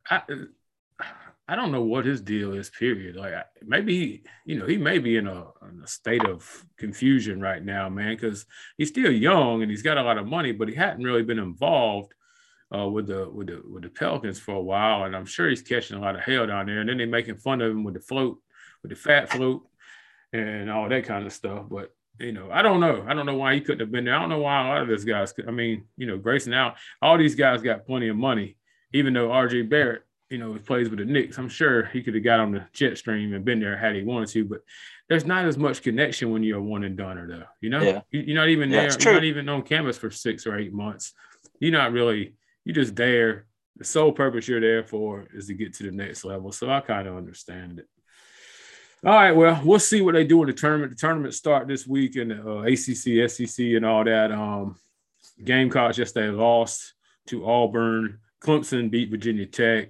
[0.09, 0.21] I,
[1.47, 2.69] I don't know what his deal is.
[2.69, 3.15] Period.
[3.15, 3.33] Like
[3.65, 7.89] maybe you know, he may be in a, in a state of confusion right now,
[7.89, 8.45] man, because
[8.77, 11.39] he's still young and he's got a lot of money, but he hadn't really been
[11.39, 12.13] involved
[12.75, 15.61] uh, with the with the with the Pelicans for a while, and I'm sure he's
[15.61, 16.79] catching a lot of hell down there.
[16.79, 18.39] And then they're making fun of him with the float,
[18.81, 19.63] with the fat float,
[20.31, 21.65] and all that kind of stuff.
[21.69, 23.03] But you know, I don't know.
[23.07, 24.15] I don't know why he couldn't have been there.
[24.15, 25.33] I don't know why a lot of these guys.
[25.47, 26.75] I mean, you know, Grayson out.
[27.01, 28.57] All these guys got plenty of money.
[28.93, 29.63] Even though R.J.
[29.63, 32.65] Barrett, you know, plays with the Knicks, I'm sure he could have got on the
[32.71, 34.45] jet stream and been there had he wanted to.
[34.45, 34.59] But
[35.09, 37.45] there's not as much connection when you're a one and doneer, though.
[37.59, 38.01] You know, yeah.
[38.11, 38.97] you're not even yeah, there.
[38.99, 41.13] You're not even on campus for six or eight months.
[41.59, 42.35] You're not really.
[42.63, 43.47] You're just there.
[43.77, 46.51] The sole purpose you're there for is to get to the next level.
[46.51, 47.87] So I kind of understand it.
[49.05, 50.91] All right, well, we'll see what they do in the tournament.
[50.91, 54.31] The tournament start this week in uh, ACC, SEC, and all that.
[54.31, 54.77] Um,
[55.43, 56.93] Gamecocks yesterday lost
[57.27, 58.19] to Auburn.
[58.41, 59.89] Clemson beat Virginia Tech.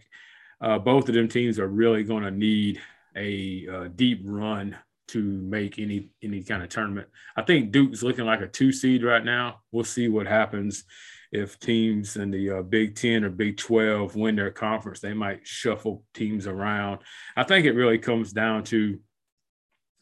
[0.60, 2.82] Uh, both of them teams are really going to need
[3.16, 4.76] a uh, deep run
[5.10, 7.08] to make any any kind of tournament.
[7.38, 9.60] I think Duke's looking like a two seed right now.
[9.72, 10.86] We'll see what happens
[11.34, 15.00] if teams in the uh, Big Ten or Big Twelve win their conference.
[15.00, 17.00] They might shuffle teams around.
[17.36, 19.00] I think it really comes down to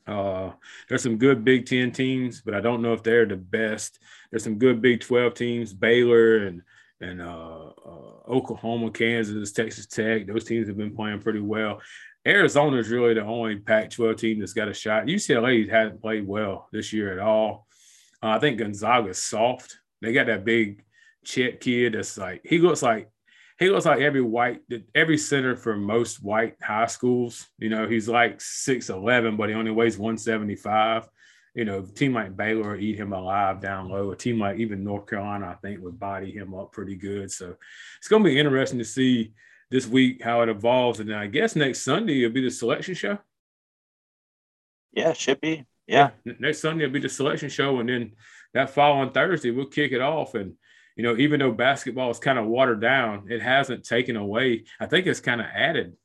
[0.05, 0.51] uh,
[0.89, 3.97] there's some good Big Ten teams, but I don't know if they're the best.
[4.29, 6.61] There's some good Big Twelve teams, Baylor and
[6.99, 10.27] and uh, uh, Oklahoma, Kansas, Texas Tech.
[10.27, 11.81] Those teams have been playing pretty well.
[12.27, 15.07] Arizona is really the only Pac-12 team that's got a shot.
[15.07, 17.65] UCLA hasn't played well this year at all.
[18.21, 19.79] Uh, I think Gonzaga's soft.
[20.03, 20.83] They got that big
[21.23, 23.09] Chet kid that's like he looks like
[23.59, 24.61] he looks like every white
[24.95, 27.47] every center for most white high schools.
[27.59, 31.07] You know, he's like six eleven, but he only weighs one seventy five.
[31.53, 34.11] You know, a team like Baylor eat him alive down low.
[34.11, 37.29] A team like even North Carolina, I think, would body him up pretty good.
[37.29, 37.55] So
[37.97, 39.33] it's going to be interesting to see
[39.69, 41.01] this week how it evolves.
[41.01, 43.19] And I guess next Sunday it'll be the selection show.
[44.93, 45.65] Yeah, should be.
[45.87, 46.11] Yeah.
[46.23, 46.33] yeah.
[46.39, 47.79] Next Sunday will be the selection show.
[47.79, 48.13] And then
[48.53, 50.35] that following Thursday, we'll kick it off.
[50.35, 50.53] And,
[50.95, 54.65] you know, even though basketball is kind of watered down, it hasn't taken away.
[54.79, 55.95] I think it's kind of added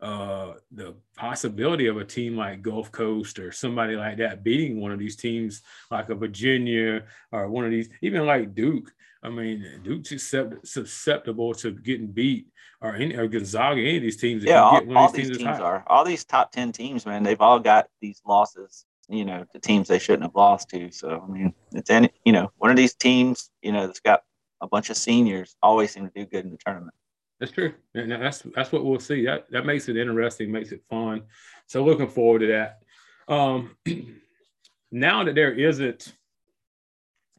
[0.00, 4.92] uh, the possibility of a team like Gulf Coast or somebody like that beating one
[4.92, 8.92] of these teams like a Virginia or one of these, even like Duke.
[9.22, 12.48] I mean, Duke's susceptible to getting beat
[12.80, 14.44] or any or Gonzaga, any of these teams.
[14.44, 15.82] Yeah, all, all these, these teams are.
[15.86, 18.84] All these top ten teams, man, they've all got these losses.
[19.08, 20.90] You know, the teams they shouldn't have lost to.
[20.90, 23.50] So I mean, it's any you know one of these teams.
[23.62, 24.22] You know, that's got
[24.60, 26.94] a bunch of seniors always seem to do good in the tournament.
[27.38, 29.24] That's true, and that's that's what we'll see.
[29.26, 31.22] That that makes it interesting, makes it fun.
[31.66, 32.82] So looking forward to that.
[33.28, 33.76] Um,
[34.90, 36.14] now that there isn't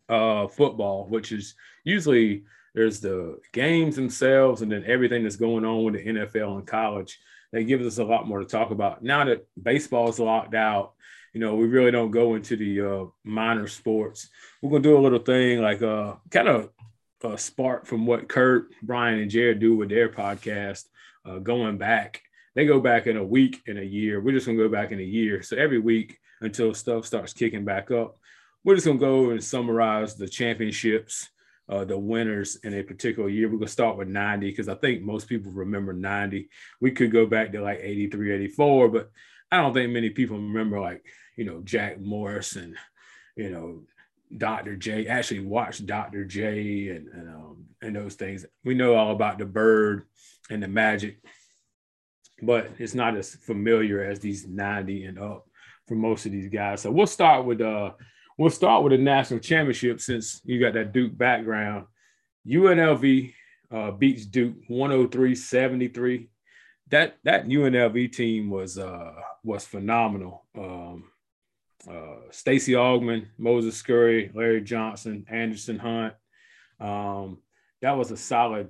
[0.10, 5.84] uh, football, which is usually there's the games themselves and then everything that's going on
[5.84, 7.19] with the NFL and college.
[7.53, 9.03] That gives us a lot more to talk about.
[9.03, 10.93] Now that baseball is locked out,
[11.38, 14.28] you know, we really don't go into the uh, minor sports.
[14.60, 16.71] We're gonna do a little thing like uh, kind of
[17.23, 20.86] a spark from what Kurt, Brian, and Jared do with their podcast,
[21.28, 22.23] uh, going back.
[22.56, 24.19] They go back in a week in a year.
[24.19, 25.43] We're just gonna go back in a year.
[25.43, 28.17] So every week until stuff starts kicking back up,
[28.63, 31.30] we're just gonna go and summarize the championships,
[31.69, 33.47] uh, the winners in a particular year.
[33.47, 36.50] We're gonna start with 90 because I think most people remember 90.
[36.82, 39.12] We could go back to like 83, 84, but
[39.52, 41.06] I don't think many people remember like
[41.38, 42.76] you know Jack Morris and
[43.38, 43.84] you know
[44.36, 44.76] Dr.
[44.76, 46.26] J, actually watched Dr.
[46.26, 48.45] J and and, um, and those things.
[48.65, 50.08] We know all about the bird
[50.50, 51.19] and the magic,
[52.41, 55.47] but it's not as familiar as these 90 and up
[55.88, 56.82] for most of these guys.
[56.82, 57.91] So we'll start with uh
[58.38, 61.86] we'll start with the national championship since you got that Duke background.
[62.47, 63.34] UNLV
[63.71, 66.30] uh, beats Duke 103-73.
[66.89, 70.45] That that UNLV team was uh was phenomenal.
[70.58, 71.06] Um,
[71.89, 76.13] uh, Stacey Augmon, Moses Scurry, Larry Johnson, Anderson Hunt.
[76.79, 77.39] Um,
[77.81, 78.69] that was a solid,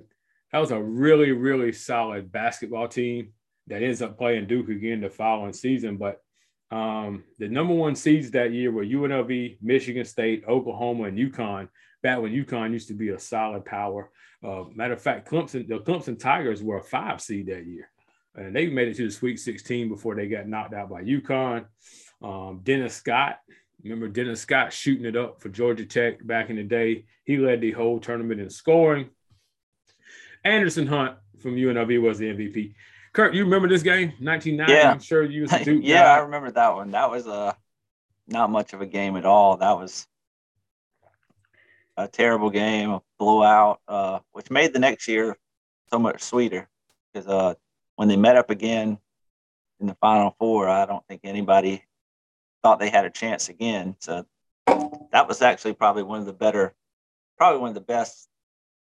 [0.52, 3.32] that was a really, really solid basketball team
[3.68, 5.96] that ends up playing Duke again the following season.
[5.96, 6.20] But
[6.70, 11.68] um, the number one seeds that year were UNLV, Michigan State, Oklahoma, and UConn.
[12.02, 14.10] Back when UConn used to be a solid power.
[14.44, 17.90] Uh, matter of fact, Clemson, the Clemson Tigers were a five seed that year,
[18.36, 21.64] and they made it to the Sweet 16 before they got knocked out by UConn.
[22.22, 23.38] Um, Dennis Scott,
[23.82, 27.04] remember Dennis Scott shooting it up for Georgia Tech back in the day.
[27.24, 29.10] He led the whole tournament in scoring.
[30.44, 32.74] Anderson Hunt from UNLV was the MVP.
[33.12, 34.72] Curt, you remember this game, 1990?
[34.72, 34.90] Yeah.
[34.90, 36.16] I'm sure you was a Duke Yeah, guy.
[36.16, 36.90] I remember that one.
[36.92, 37.52] That was a uh,
[38.26, 39.56] not much of a game at all.
[39.56, 40.06] That was
[41.96, 45.36] a terrible game, a blowout, uh, which made the next year
[45.90, 46.68] so much sweeter
[47.12, 47.54] because uh,
[47.96, 48.98] when they met up again
[49.80, 51.82] in the Final Four, I don't think anybody
[52.62, 53.96] thought they had a chance again.
[53.98, 54.26] So
[55.12, 56.74] that was actually probably one of the better,
[57.36, 58.28] probably one of the best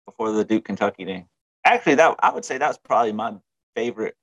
[0.07, 1.27] before the Duke Kentucky game.
[1.65, 3.35] Actually, that I would say that was probably my
[3.75, 4.17] favorite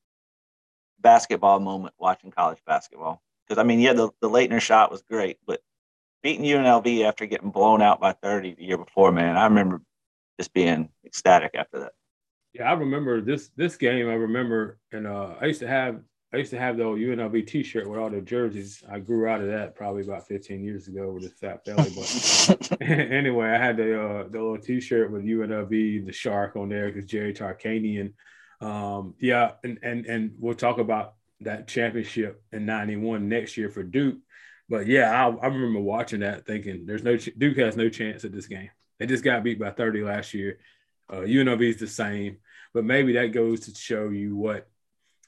[0.99, 3.21] basketball moment watching college basketball.
[3.47, 5.61] Because I mean, yeah, the, the Laettner shot was great, but
[6.23, 9.81] beating UNLV after getting blown out by 30 the year before, man, I remember
[10.39, 11.93] just being ecstatic after that.
[12.53, 14.09] Yeah, I remember this this game.
[14.09, 16.01] I remember, and uh, I used to have
[16.37, 18.83] I used to have the old UNLV T-shirt with all the jerseys.
[18.87, 21.91] I grew out of that probably about 15 years ago with a fat belly.
[21.95, 26.91] But anyway, I had the uh, the little T-shirt with UNLV, the shark on there
[26.91, 28.13] because Jerry Tarkanian.
[28.61, 33.81] Um, yeah, and and and we'll talk about that championship in '91 next year for
[33.81, 34.17] Duke.
[34.69, 38.31] But yeah, I, I remember watching that, thinking there's no Duke has no chance at
[38.31, 38.69] this game.
[38.99, 40.59] They just got beat by 30 last year.
[41.09, 42.37] Uh, UNLV is the same,
[42.75, 44.69] but maybe that goes to show you what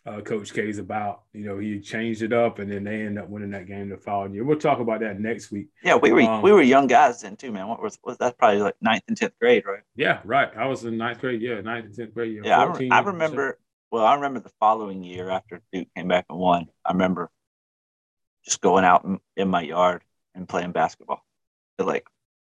[0.05, 1.23] uh, Coach K is about.
[1.33, 3.97] You know, he changed it up, and then they end up winning that game the
[3.97, 4.43] following year.
[4.43, 5.67] We'll talk about that next week.
[5.83, 7.67] Yeah, we were um, we were young guys then too, man.
[7.67, 8.37] What was was that?
[8.37, 9.83] Probably like ninth and tenth grade, right?
[9.95, 10.49] Yeah, right.
[10.55, 11.41] I was in ninth grade.
[11.41, 12.41] Yeah, ninth and tenth grade.
[12.43, 13.59] Yeah, yeah I, I remember.
[13.91, 16.67] Well, I remember the following year after Duke came back and won.
[16.85, 17.31] I remember
[18.45, 20.03] just going out in, in my yard
[20.35, 21.25] and playing basketball
[21.79, 22.07] at like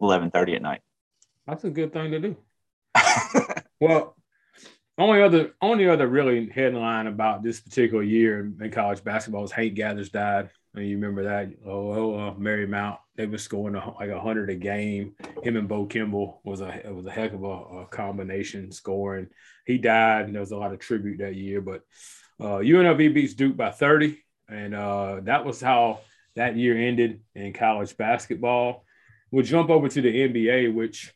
[0.02, 0.82] eleven thirty at night.
[1.48, 2.38] That's a good thing to do.
[3.80, 4.16] well,
[5.00, 9.74] only other only other really headline about this particular year in college basketball is Hank
[9.74, 10.50] Gathers died.
[10.76, 11.50] And you remember that?
[11.66, 13.00] Oh, oh uh, Marymount.
[13.16, 15.16] They were scoring a, like hundred a game.
[15.42, 19.28] Him and Bo Kimble was a was a heck of a, a, combination scoring.
[19.66, 21.62] He died, and there was a lot of tribute that year.
[21.62, 21.82] But
[22.40, 26.02] uh, UNLV beats Duke by thirty, and uh, that was how
[26.36, 28.86] that year ended in college basketball.
[29.32, 31.14] We'll jump over to the NBA, which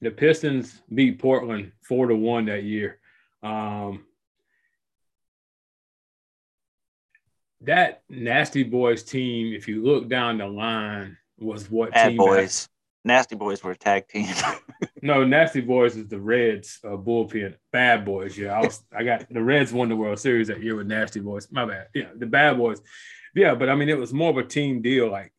[0.00, 2.98] the Pistons beat Portland four to one that year.
[3.42, 4.04] Um,
[7.62, 12.68] that Nasty Boys team, if you look down the line, was what Bad Boys.
[13.04, 14.28] Nasty Boys were a tag team.
[15.02, 17.54] no, Nasty Boys is the Reds uh, bullpen.
[17.72, 18.52] Bad Boys, yeah.
[18.52, 21.50] I was I got the Reds won the World Series that year with Nasty Boys.
[21.50, 21.88] My bad.
[21.94, 22.80] Yeah, the Bad Boys.
[23.34, 25.10] Yeah, but I mean it was more of a team deal.
[25.10, 25.32] Like,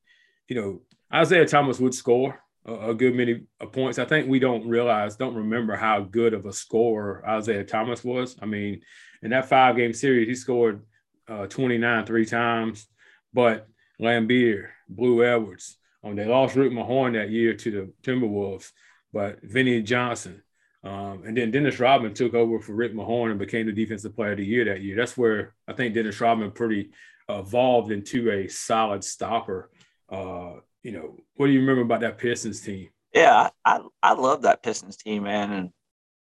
[0.47, 0.81] you know,
[1.21, 2.41] Isiah Thomas would score
[2.73, 3.99] a, good many points.
[3.99, 8.37] I think we don't realize, don't remember how good of a scorer Isiah Thomas was.
[8.41, 8.81] I mean,
[9.21, 10.83] in that five game series, he scored
[11.27, 12.87] uh, 29 three times,
[13.33, 13.67] but
[14.01, 18.71] Laimbeer, Blue Edwards, um, they lost Rick Mahorn that year to the Timberwolves,
[19.11, 20.41] but Vinnie Johnson.
[20.81, 24.31] Um, and then Dennis Rodman took over for Rick Mahorn and became the defensive player
[24.31, 24.95] of the year that year.
[24.95, 26.91] That's where I think Dennis Rodman pretty
[27.27, 29.69] evolved into a solid stopper
[30.09, 30.53] uh,
[30.83, 32.89] you know, what do you remember about that Pistons team?
[33.13, 35.69] Yeah, I I love that Pistons team, man, and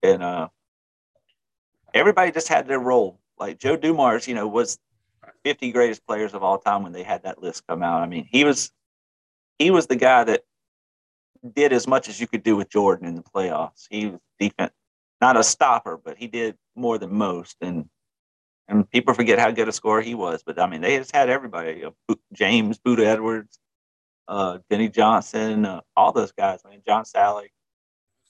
[0.02, 0.48] and uh,
[1.92, 3.20] everybody just had their role.
[3.38, 4.78] Like Joe Dumars, you know, was
[5.44, 8.02] 50 greatest players of all time when they had that list come out.
[8.02, 8.70] I mean, he was
[9.58, 10.42] he was the guy that
[11.54, 13.86] did as much as you could do with Jordan in the playoffs.
[13.90, 14.72] He was defense,
[15.20, 17.56] not a stopper, but he did more than most.
[17.60, 17.88] And
[18.68, 20.42] and people forget how good a scorer he was.
[20.44, 21.78] But I mean, they just had everybody.
[21.78, 23.58] You know, James Buddha Edwards,
[24.28, 26.60] uh, Vinnie Johnson, uh, all those guys.
[26.64, 27.48] man, John Salley.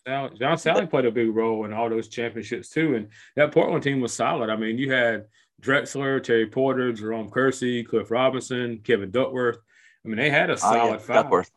[0.06, 4.00] John Salley played a big role in all those championships too, and that Portland team
[4.00, 4.48] was solid.
[4.48, 5.26] I mean, you had
[5.60, 9.58] Drexler, Terry Porter, Jerome Kersey, Cliff Robinson, Kevin Duckworth.
[10.04, 11.16] I mean, they had a solid oh, yeah, five.
[11.16, 11.50] Duckworth.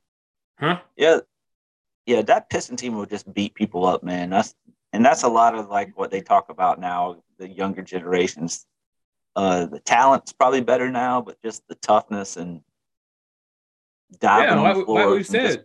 [0.60, 0.82] Huh?
[0.98, 1.20] Yeah,
[2.06, 2.24] yeah.
[2.24, 4.32] That Piston team would just beat people up, man.
[4.32, 4.54] That's
[4.92, 7.24] and that's a lot of like what they talk about now.
[7.38, 8.66] The younger generations,
[9.38, 12.62] uh, the talent's probably better now, but just the toughness and
[14.20, 15.60] diving yeah, like, like we said, just,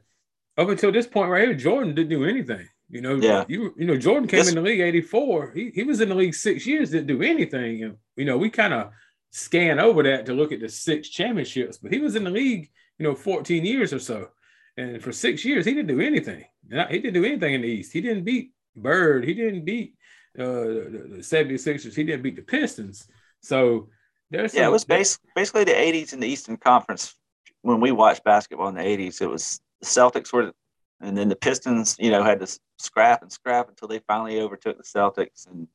[0.57, 2.67] up until this point right here, Jordan didn't do anything.
[2.89, 3.45] You know, yeah.
[3.49, 5.53] you you know, Jordan came in the league 84.
[5.55, 7.83] He, he was in the league six years, didn't do anything.
[7.83, 8.91] And you know, we kind of
[9.33, 12.71] scan over that to look at the six championships, but he was in the league,
[12.99, 14.29] you know, 14 years or so.
[14.77, 16.45] And for six years, he didn't do anything.
[16.69, 17.93] He didn't do anything in the East.
[17.93, 19.25] He didn't beat Bird.
[19.25, 19.95] He didn't beat
[20.39, 21.95] uh, the, the 76ers.
[21.95, 23.09] He didn't beat the Pistons.
[23.41, 23.89] So
[24.31, 27.15] there's yeah, it was bas- basically the 80s in the Eastern Conference
[27.67, 30.53] when we watched basketball in the 80s, it was the Celtics were,
[31.01, 34.77] and then the Pistons, you know, had to scrap and scrap until they finally overtook
[34.77, 35.51] the Celtics.
[35.51, 35.67] And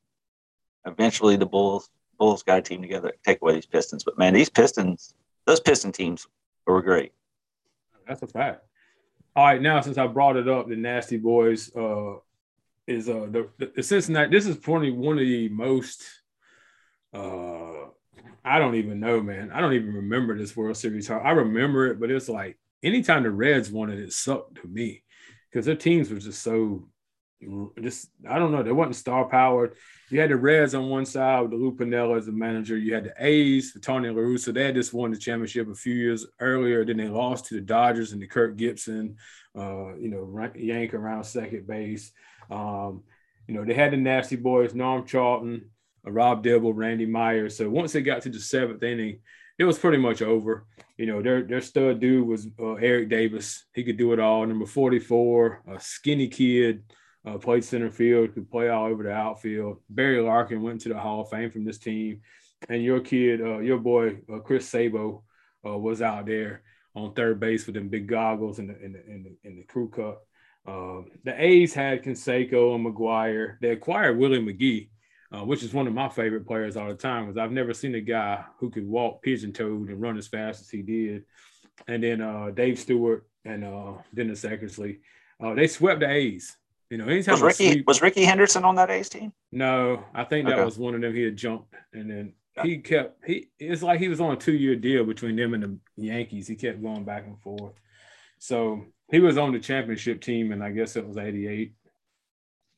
[0.86, 4.06] eventually the Bulls, Bulls got a team together to take away these Pistons.
[4.06, 5.14] But man, these Pistons,
[5.46, 6.26] those Piston teams
[6.66, 7.12] were great.
[8.08, 8.64] That's a fact.
[9.36, 12.16] All right, now since I brought it up, the Nasty Boys uh,
[12.88, 14.32] is uh, the, the Cincinnati.
[14.32, 16.04] This is probably one of the most
[17.14, 17.88] uh,
[18.44, 19.52] I don't even know, man.
[19.52, 21.10] I don't even remember this World Series.
[21.10, 25.04] I remember it, but it's like anytime the Reds won it, it sucked to me
[25.50, 26.88] because their teams were just so
[27.82, 28.64] just I don't know.
[28.64, 29.76] They wasn't star powered.
[30.10, 32.78] You had the Reds on one side with the Lou Piniella as the manager.
[32.78, 34.54] You had the A's, Tony La Russa.
[34.54, 36.86] They had just won the championship a few years earlier.
[36.86, 39.16] Then they lost to the Dodgers and the Kirk Gibson,
[39.58, 42.12] uh, you know, yank around second base.
[42.50, 43.04] Um,
[43.48, 45.72] you know, they had the Nasty Boys, Norm Charlton,
[46.06, 47.58] Rob Dibble, Randy Myers.
[47.58, 49.20] So once they got to the seventh inning,
[49.58, 50.66] it was pretty much over.
[50.98, 53.66] You know, their their stud dude was uh, Eric Davis.
[53.74, 54.46] He could do it all.
[54.46, 56.84] Number 44, a skinny kid,
[57.26, 59.78] uh, played center field, could play all over the outfield.
[59.90, 62.22] Barry Larkin went to the Hall of Fame from this team.
[62.70, 65.24] And your kid, uh, your boy, uh, Chris Sabo,
[65.66, 66.62] uh, was out there
[66.96, 69.64] on third base with them big goggles and the, and the, and the, and the
[69.64, 70.20] crew cut.
[70.68, 73.58] Um, the A's had Canseco and McGwire.
[73.62, 74.90] They acquired Willie McGee,
[75.32, 77.96] uh, which is one of my favorite players all the time because I've never seen
[77.96, 81.24] a guy who could walk pigeon toed and run as fast as he did.
[81.88, 85.00] And then uh, Dave Stewart and uh, Dennis Eckersley.
[85.42, 86.56] Uh, they swept the A's.
[86.90, 89.32] You know, anytime was Ricky sweep, was Rickey Henderson on that A's team?
[89.52, 90.66] No, I think that okay.
[90.66, 91.16] was one of them.
[91.16, 93.48] He had jumped, and then he kept he.
[93.58, 96.50] It's like he was on a two year deal between them and the Yankees.
[96.50, 97.76] He kept going back and forth.
[98.40, 101.74] So he was on the championship team, and I guess it was '88.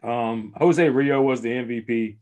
[0.04, 2.18] Um, Jose Rijo was the MVP,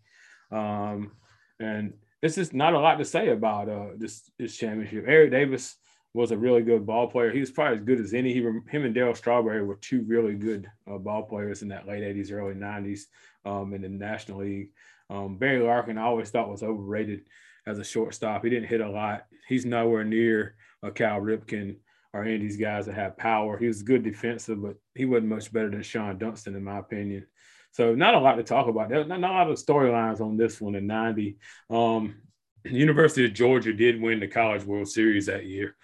[0.52, 1.12] um,
[1.60, 5.06] and this is not a lot to say about uh, this this championship.
[5.08, 5.76] Eric Davis
[6.14, 7.32] was a really good ball player.
[7.32, 8.34] He was probably as good as any.
[8.34, 12.04] He, him and Darryl Strawberry were two really good uh, ball players in that late
[12.04, 13.02] '80s, early '90s
[13.46, 14.72] um, in the National League.
[15.10, 17.22] Um, Barry Larkin I always thought was overrated
[17.66, 18.44] as a shortstop.
[18.44, 19.26] He didn't hit a lot.
[19.48, 21.78] He's nowhere near a Cal Ripken
[22.14, 23.58] or any of these guys that have power.
[23.58, 27.26] He was good defensive, but he wasn't much better than Shawon Dunston, in my opinion.
[27.72, 28.90] So not a lot to talk about.
[28.90, 31.38] There's not, not a lot of storylines on this one in 90.
[31.70, 32.16] Um,
[32.66, 35.76] University of Georgia did win the College World Series that year.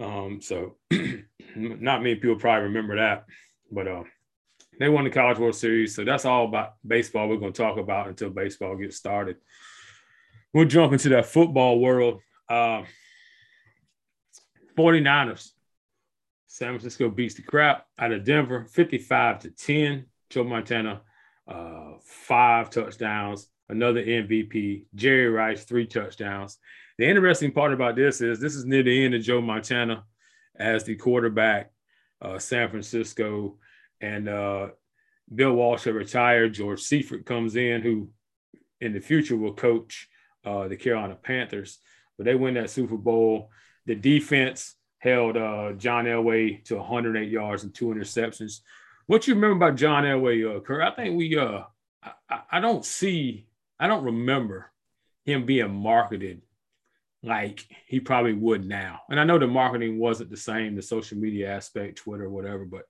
[0.00, 0.76] Um, so
[1.56, 3.26] not many people probably remember that,
[3.70, 4.02] but uh,
[4.80, 5.94] they won the College World Series.
[5.94, 9.36] So that's all about baseball we're going to talk about until baseball gets started.
[10.52, 12.20] We'll jump into that football world.
[12.48, 12.82] Uh,
[14.76, 15.50] 49ers
[16.54, 20.06] San Francisco beats the crap out of Denver, 55 to 10.
[20.30, 21.00] Joe Montana,
[21.48, 24.86] uh, five touchdowns, another MVP.
[24.94, 26.58] Jerry Rice, three touchdowns.
[26.98, 30.04] The interesting part about this is this is near the end of Joe Montana
[30.56, 31.72] as the quarterback,
[32.22, 33.58] uh, San Francisco,
[34.00, 34.68] and uh,
[35.34, 36.54] Bill Walsh had retired.
[36.54, 38.10] George Seifert comes in, who
[38.80, 40.08] in the future will coach
[40.44, 41.78] uh, the Carolina Panthers.
[42.16, 43.50] But they win that Super Bowl.
[43.86, 48.60] The defense held uh, John Elway to 108 yards and two interceptions.
[49.06, 50.82] What you remember about John Elway, uh, Curt?
[50.82, 51.62] I think we, uh,
[52.02, 53.46] I, I don't see,
[53.78, 54.70] I don't remember
[55.24, 56.42] him being marketed
[57.22, 59.00] like he probably would now.
[59.10, 62.84] And I know the marketing wasn't the same, the social media aspect, Twitter, whatever, but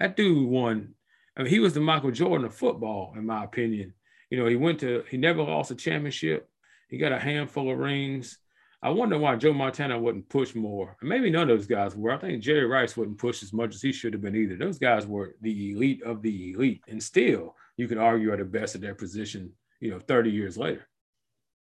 [0.00, 0.94] that dude won.
[1.36, 3.94] I mean, he was the Michael Jordan of football, in my opinion.
[4.30, 6.48] You know, he went to, he never lost a championship.
[6.88, 8.38] He got a handful of rings.
[8.84, 10.96] I wonder why Joe Montana wouldn't push more.
[11.02, 12.10] maybe none of those guys were.
[12.10, 14.56] I think Jerry Rice wouldn't push as much as he should have been either.
[14.56, 16.82] Those guys were the elite of the elite.
[16.88, 20.58] And still, you could argue are the best at their position, you know, 30 years
[20.58, 20.88] later.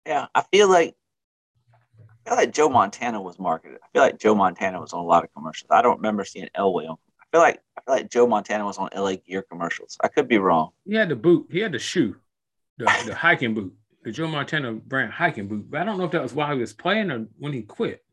[0.07, 0.95] Yeah, I feel like
[2.25, 3.77] I feel like Joe Montana was marketed.
[3.83, 5.69] I feel like Joe Montana was on a lot of commercials.
[5.69, 6.97] I don't remember seeing Elway on.
[7.21, 9.95] I feel like I feel like Joe Montana was on LA Gear commercials.
[10.01, 10.71] I could be wrong.
[10.85, 11.47] He had the boot.
[11.51, 12.15] He had the shoe,
[12.79, 15.69] the, the hiking boot the Joe Montana brand hiking boot.
[15.69, 18.05] But I don't know if that was while he was playing or when he quit.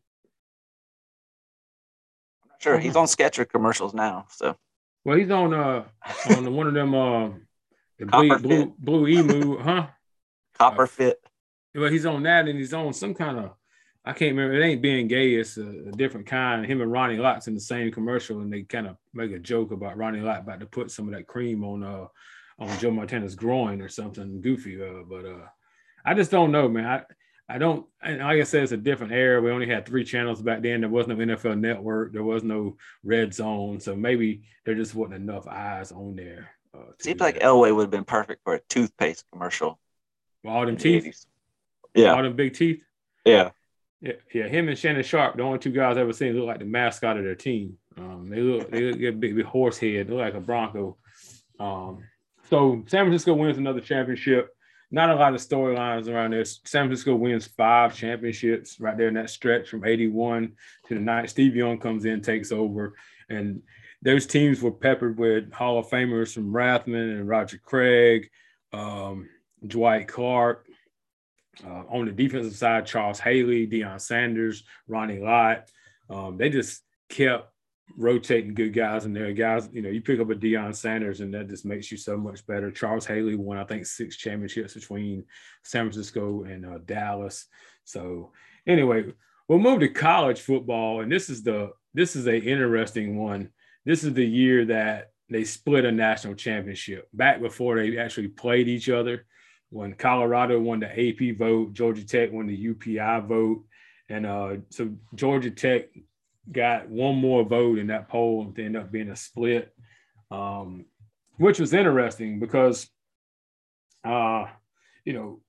[2.42, 2.78] I'm not sure.
[2.78, 4.26] He's on Skechers commercials now.
[4.30, 4.56] So
[5.04, 5.84] well, he's on uh
[6.36, 7.28] on one of them uh
[7.98, 9.86] the blue, blue, blue emu, huh?
[10.58, 11.20] Copper uh, fit.
[11.74, 13.50] Well, he's on that and he's on some kind of
[14.04, 14.60] I can't remember.
[14.60, 15.38] It ain't Bengay.
[15.38, 16.66] It's a, a, different kind.
[16.66, 19.70] Him and Ronnie Lott's in the same commercial, and they kind of make a joke
[19.70, 22.06] about Ronnie Lott about to put some of that cream on uh
[22.58, 24.82] on Joe Montana's groin or something goofy.
[24.82, 25.46] Uh, but uh,
[26.04, 26.86] I just don't know, man.
[26.86, 27.02] I,
[27.48, 29.40] I don't, and like I said, it's a different era.
[29.40, 30.80] We only had three channels back then.
[30.80, 32.12] There was no NFL network.
[32.12, 33.80] There was no red zone.
[33.80, 36.50] So maybe there just wasn't enough eyes on there.
[36.74, 37.40] Uh, Seems like.
[37.40, 39.78] Elway would have been perfect for a toothpaste commercial.
[40.46, 41.26] All them teeth?
[41.94, 42.14] yeah.
[42.14, 42.82] All them big teeth?
[43.24, 43.50] Yeah.
[44.00, 44.48] Yeah, yeah.
[44.48, 47.18] Him and Shannon Sharpe, the only two guys I've ever seen look like the mascot
[47.18, 47.76] of their team.
[47.96, 50.96] Um, they look, they look big, big horse head, they look like a Bronco.
[51.60, 52.02] Um,
[52.48, 54.48] so San Francisco wins another championship
[54.92, 56.60] not a lot of storylines around this.
[56.64, 60.52] San Francisco wins five championships right there in that stretch from 81
[60.86, 61.30] to the night.
[61.30, 62.94] Steve Young comes in, takes over.
[63.30, 63.62] And
[64.02, 68.28] those teams were peppered with Hall of Famers from Rathman and Roger Craig,
[68.74, 69.30] um,
[69.66, 70.66] Dwight Clark.
[71.64, 75.70] Uh, on the defensive side, Charles Haley, Deion Sanders, Ronnie Lott.
[76.10, 77.51] Um, they just kept
[77.96, 79.32] rotating good guys in there.
[79.32, 82.16] Guys, you know, you pick up a Deion Sanders and that just makes you so
[82.16, 82.70] much better.
[82.70, 85.24] Charles Haley won, I think, six championships between
[85.62, 87.46] San Francisco and uh, Dallas.
[87.84, 88.32] So
[88.66, 89.12] anyway,
[89.48, 93.50] we'll move to college football, and this is the this is a interesting one.
[93.84, 98.68] This is the year that they split a national championship back before they actually played
[98.68, 99.26] each other.
[99.70, 103.64] When Colorado won the AP vote, Georgia Tech won the UPI vote,
[104.08, 105.88] and uh, so Georgia Tech
[106.50, 109.72] got one more vote in that poll to end up being a split,
[110.30, 110.86] um,
[111.36, 112.88] which was interesting because,
[114.04, 114.46] uh,
[115.04, 115.40] you know,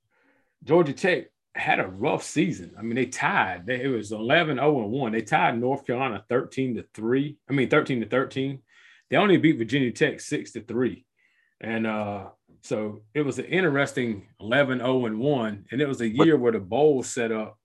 [0.64, 1.26] Georgia Tech
[1.56, 2.74] had a rough season.
[2.78, 3.66] I mean, they tied.
[3.66, 5.12] They, it was 11 0 1.
[5.12, 7.38] They tied North Carolina 13 to 3.
[7.50, 8.60] I mean, 13 to 13.
[9.10, 11.06] They only beat Virginia Tech 6 to 3.
[11.62, 12.30] And uh,
[12.62, 15.66] so it was an interesting 11 0 1.
[15.72, 17.58] And it was a year where the bowl set up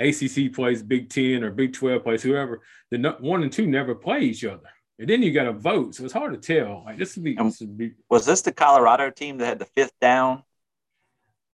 [0.00, 2.62] ACC plays Big Ten or Big 12 plays whoever.
[2.90, 4.68] The one and two never play each other.
[4.98, 5.94] And then you got to vote.
[5.94, 6.82] So it's hard to tell.
[6.84, 7.92] Like this would be, this would be.
[8.10, 10.42] Was this the Colorado team that had the fifth down?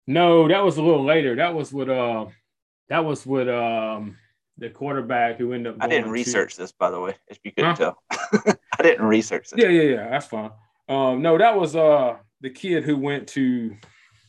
[0.07, 1.35] No, that was a little later.
[1.35, 2.25] That was with uh
[2.89, 4.17] that was with um
[4.57, 7.51] the quarterback who ended up I didn't research to, this by the way, if you
[7.51, 7.93] couldn't huh?
[8.11, 8.55] tell.
[8.79, 9.61] I didn't research this.
[9.61, 10.09] Yeah, yeah, yeah.
[10.09, 10.51] That's fine.
[10.87, 13.75] Um, no, that was uh the kid who went to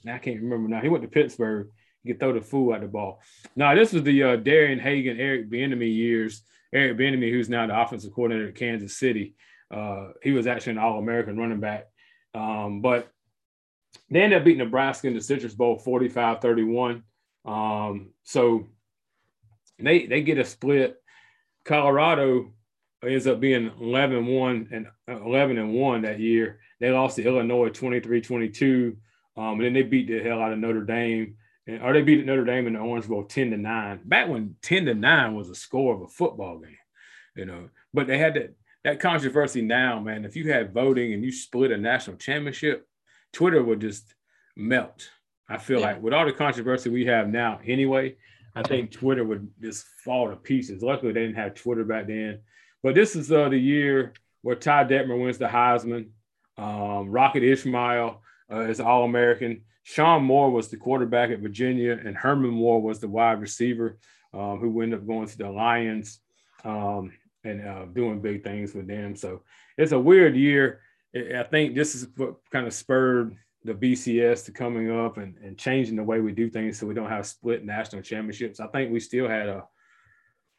[0.09, 0.81] I can't remember now.
[0.81, 1.71] He went to Pittsburgh
[2.07, 3.21] could throw the fool at the ball.
[3.55, 6.43] Now, this was the uh, Darian Hagan, Eric Bieniemy years.
[6.73, 9.35] Eric Bieniemy, who's now the offensive coordinator at Kansas City,
[9.71, 11.87] uh, he was actually an All-American running back.
[12.35, 13.11] Um, but
[14.11, 17.03] they ended up beating Nebraska in the Citrus Bowl 45-31.
[17.45, 18.67] Um, so
[19.79, 20.97] they they get a split.
[21.65, 22.53] Colorado
[23.05, 26.61] ends up being 11-1 and 11 and 1 that year.
[26.81, 28.97] They lost to Illinois 23-22.
[29.37, 31.37] Um, and then they beat the hell out of Notre Dame
[31.67, 34.01] and, or they beat Notre Dame in the Orange Bowl 10 to 9.
[34.05, 36.77] Back when 10 to 9 was a score of a football game,
[37.35, 37.69] you know.
[37.93, 38.55] But they had that
[38.85, 40.25] that controversy now, man.
[40.25, 42.87] If you had voting and you split a national championship,
[43.33, 44.15] Twitter would just
[44.57, 45.11] melt.
[45.49, 45.87] I feel yeah.
[45.87, 48.17] like with all the controversy we have now anyway,
[48.55, 50.83] I think Twitter would just fall to pieces.
[50.83, 52.41] Luckily, they didn't have Twitter back then.
[52.83, 56.11] But this is uh, the year where Ty Detmer wins the Heisman.
[56.57, 59.63] Um, Rocket Ishmael uh, is All American.
[59.89, 63.99] Shawn Moore was the quarterback at Virginia, and Herman Moore was the wide receiver
[64.35, 66.19] um, who ended up going to the Lions
[66.65, 67.13] um,
[67.45, 69.15] and uh, doing big things with them.
[69.15, 69.43] So
[69.79, 70.81] it's a weird year.
[71.15, 75.57] I think this is what kind of spurred the BCS to coming up and, and
[75.57, 78.59] changing the way we do things so we don't have split national championships.
[78.59, 79.69] I think we still had a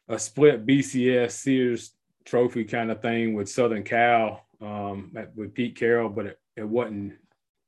[0.08, 1.92] a split BCS Sears
[2.24, 7.12] trophy kind of thing with Southern Cal um, with Pete Carroll, but it, it wasn't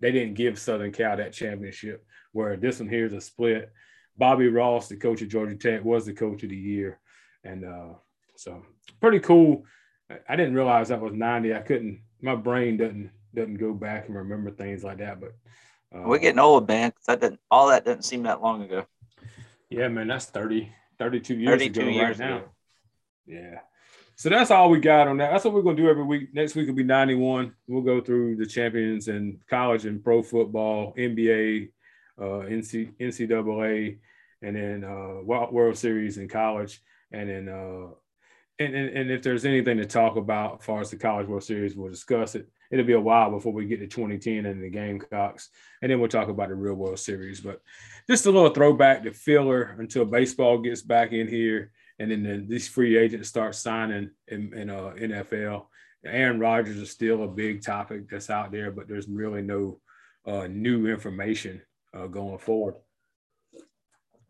[0.00, 2.04] they didn't give Southern Cal that championship.
[2.32, 3.72] Where this one here is a split.
[4.16, 7.00] Bobby Ross, the coach of Georgia Tech, was the coach of the year,
[7.42, 7.94] and uh,
[8.36, 8.62] so
[9.00, 9.64] pretty cool.
[10.28, 11.54] I didn't realize that was ninety.
[11.54, 12.02] I couldn't.
[12.20, 15.20] My brain doesn't doesn't go back and remember things like that.
[15.20, 15.32] But
[15.94, 16.92] uh, we're getting old, man.
[17.06, 18.86] That didn't all that doesn't seem that long ago.
[19.70, 22.38] Yeah, man, that's 30, 32 years 32 ago years right ago.
[22.38, 22.44] now.
[23.26, 23.60] Yeah.
[24.20, 25.30] So that's all we got on that.
[25.30, 26.34] That's what we're gonna do every week.
[26.34, 27.54] Next week will be 91.
[27.66, 31.70] We'll go through the champions in college and pro football, NBA,
[32.20, 33.96] uh, NC, NCAA,
[34.42, 36.82] and then uh, World Series in college.
[37.10, 37.94] And then uh,
[38.58, 41.44] and, and, and if there's anything to talk about as far as the College World
[41.44, 42.46] Series, we'll discuss it.
[42.70, 45.48] It'll be a while before we get to 2010 and the Gamecocks,
[45.80, 47.40] and then we'll talk about the real World Series.
[47.40, 47.62] But
[48.06, 52.44] just a little throwback to filler until baseball gets back in here and then the,
[52.48, 55.66] these free agents start signing in, in uh, NFL.
[56.04, 59.78] Aaron Rodgers is still a big topic that's out there, but there's really no
[60.26, 61.60] uh, new information
[61.92, 62.76] uh, going forward.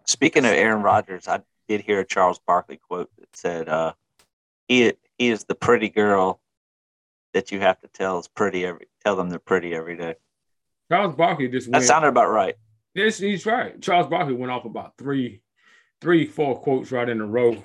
[0.05, 3.93] Speaking of Aaron Rodgers, I did hear a Charles Barkley quote that said, uh,
[4.67, 6.41] "He he is the pretty girl
[7.35, 10.17] that you have to tell is pretty every tell them they're pretty every day."
[10.91, 12.57] Charles Barkley just that sounded about right.
[12.95, 13.81] Yes, he's right.
[13.81, 15.43] Charles Barkley went off about three
[16.01, 17.63] three, four quotes right in a row.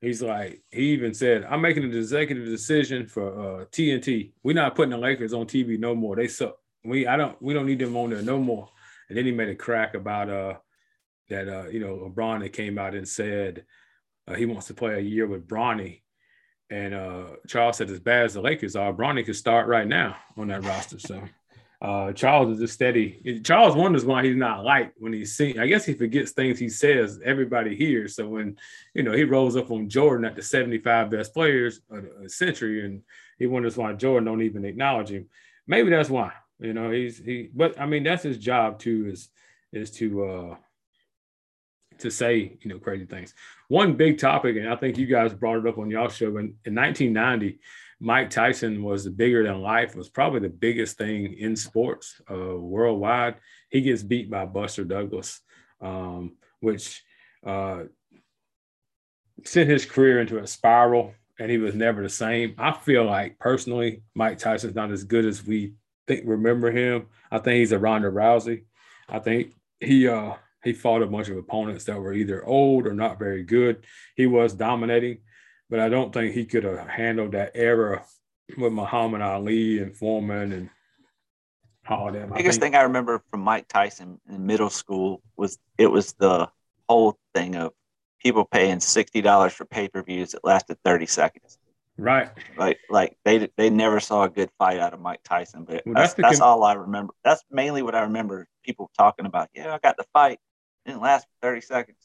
[0.00, 4.32] He's like, he even said, I'm making an executive decision for uh, TNT.
[4.42, 6.14] We're not putting the Lakers on TV no more.
[6.14, 6.56] They suck.
[6.84, 8.68] We I don't we don't need them on there no more.
[9.08, 10.54] And then he made a crack about uh
[11.28, 13.64] that uh you know LeBron that came out and said
[14.28, 16.02] uh, he wants to play a year with Bronny.
[16.70, 20.16] And uh Charles said as bad as the Lakers are, Bronny could start right now
[20.36, 21.00] on that roster.
[21.00, 21.20] So
[21.80, 23.40] uh, Charles is just steady.
[23.44, 25.60] Charles wonders why he's not liked when he's seen.
[25.60, 27.20] I guess he forgets things he says.
[27.24, 28.16] Everybody hears.
[28.16, 28.56] So when
[28.94, 32.84] you know he rolls up on Jordan at the 75 best players of the century,
[32.84, 33.02] and
[33.38, 35.28] he wonders why Jordan don't even acknowledge him.
[35.68, 36.32] Maybe that's why.
[36.58, 37.48] You know he's he.
[37.54, 39.28] But I mean that's his job too is
[39.72, 40.56] is to uh
[41.98, 43.34] to say you know crazy things.
[43.68, 46.56] One big topic, and I think you guys brought it up on y'all show in,
[46.64, 47.60] in 1990.
[48.00, 49.96] Mike Tyson was bigger than life.
[49.96, 53.36] Was probably the biggest thing in sports uh, worldwide.
[53.70, 55.40] He gets beat by Buster Douglas,
[55.80, 57.02] um, which
[57.44, 57.84] uh,
[59.44, 62.54] sent his career into a spiral, and he was never the same.
[62.58, 65.74] I feel like personally, Mike Tyson's not as good as we
[66.06, 66.22] think.
[66.24, 67.06] Remember him?
[67.30, 68.64] I think he's a Ronda Rousey.
[69.08, 70.34] I think he uh,
[70.64, 73.84] he fought a bunch of opponents that were either old or not very good.
[74.16, 75.18] He was dominating,
[75.70, 78.04] but I don't think he could have handled that era
[78.56, 80.70] with Muhammad Ali and Foreman and
[81.88, 82.32] all them.
[82.34, 86.48] Biggest thing I remember from Mike Tyson in middle school was it was the
[86.88, 87.72] whole thing of
[88.20, 91.58] people paying sixty dollars for pay per views that lasted thirty seconds.
[91.96, 92.30] Right.
[92.56, 95.94] Like like they they never saw a good fight out of Mike Tyson, but well,
[95.94, 97.12] that's that's, that's all I remember.
[97.24, 99.48] That's mainly what I remember people talking about.
[99.54, 100.38] Yeah, I got the fight.
[100.84, 101.98] It didn't last thirty seconds.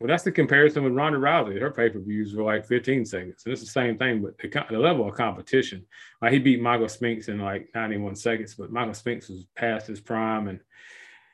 [0.00, 1.60] Well, that's the comparison with Ronda Rousey.
[1.60, 3.42] Her pay per views were like 15 seconds.
[3.44, 5.84] And it's the same thing, but the, the level of competition.
[6.22, 10.00] Like he beat Michael Spinks in like 91 seconds, but Michael Spinks was past his
[10.00, 10.46] prime.
[10.46, 10.60] And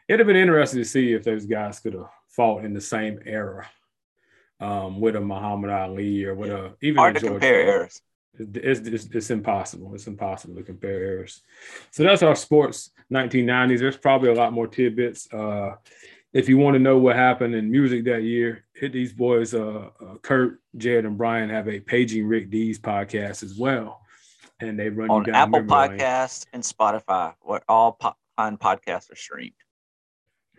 [0.08, 3.20] it'd have been interesting to see if those guys could have fought in the same
[3.26, 3.68] era
[4.60, 8.00] um, with a Muhammad Ali or with a even hard to compare eras.
[8.38, 9.94] It's, it's, it's, impossible.
[9.94, 11.42] It's impossible to compare eras.
[11.92, 13.78] So that's our sports 1990s.
[13.78, 15.32] There's probably a lot more tidbits.
[15.32, 15.76] Uh,
[16.34, 19.54] if you want to know what happened in music that year, hit these boys.
[19.54, 24.00] Uh, uh, Curt, Jared, and Brian have a Paging Rick D's podcast as well,
[24.58, 29.52] and they run on Apple Podcasts and Spotify, where all po- fine podcasts are streamed.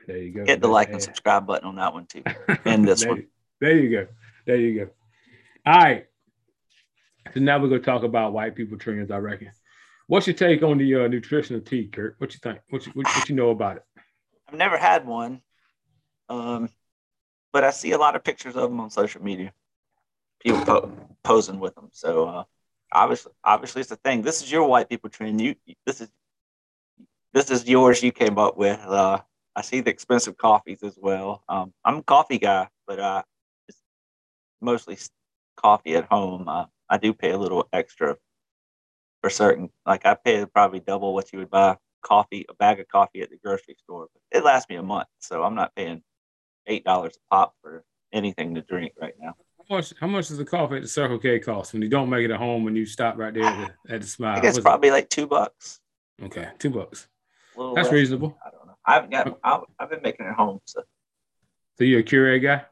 [0.07, 0.45] There you go.
[0.45, 2.23] Hit the like and subscribe button on that one too,
[2.65, 3.27] and this there, one.
[3.59, 4.07] There you go.
[4.45, 4.91] There you go.
[5.65, 6.05] All right.
[7.33, 9.11] So now we're gonna talk about white people trainers.
[9.11, 9.51] I reckon.
[10.07, 12.15] What's your take on the uh, nutritional tea, Curt?
[12.19, 12.59] What you think?
[12.69, 13.83] What you, what, what you know about it?
[14.47, 15.41] I've never had one,
[16.29, 16.69] um,
[17.53, 19.53] but I see a lot of pictures of them on social media.
[20.41, 20.91] People po-
[21.23, 21.89] posing with them.
[21.91, 22.43] So uh,
[22.91, 24.21] obviously, obviously, it's a thing.
[24.21, 25.41] This is your white people trend.
[25.41, 25.55] You
[25.85, 26.09] this is
[27.33, 28.03] this is yours.
[28.03, 28.79] You came up with.
[28.79, 29.19] Uh,
[29.55, 31.43] I see the expensive coffees as well.
[31.47, 33.23] Um, I'm a coffee guy, but uh,
[33.67, 33.81] it's
[34.61, 34.97] mostly
[35.55, 36.47] coffee at home.
[36.47, 38.17] Uh, I do pay a little extra
[39.21, 39.69] for certain.
[39.85, 43.29] Like I pay probably double what you would buy coffee, a bag of coffee at
[43.29, 44.07] the grocery store.
[44.13, 46.03] But it lasts me a month, so I'm not paying
[46.67, 49.35] eight dollars a pop for anything to drink right now.
[49.69, 49.93] How much?
[49.99, 52.31] How much does the coffee at the Circle K cost when you don't make it
[52.31, 54.37] at home and you stop right there at the, at the Smile?
[54.37, 54.93] I guess probably it?
[54.93, 55.79] like two bucks.
[56.23, 57.07] Okay, two bucks.
[57.75, 58.37] That's reasonable.
[58.45, 58.77] I don't know.
[58.85, 59.39] I haven't got.
[59.43, 60.59] I've, I've been making it at home.
[60.65, 60.81] So.
[61.77, 62.63] So you're a Keurig guy?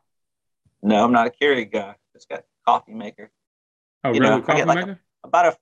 [0.81, 1.95] No, I'm not a Keurig guy.
[2.15, 3.31] It's got coffee maker.
[4.03, 4.35] Oh, you really?
[4.37, 4.99] Know, coffee I get like maker?
[5.23, 5.57] A, about a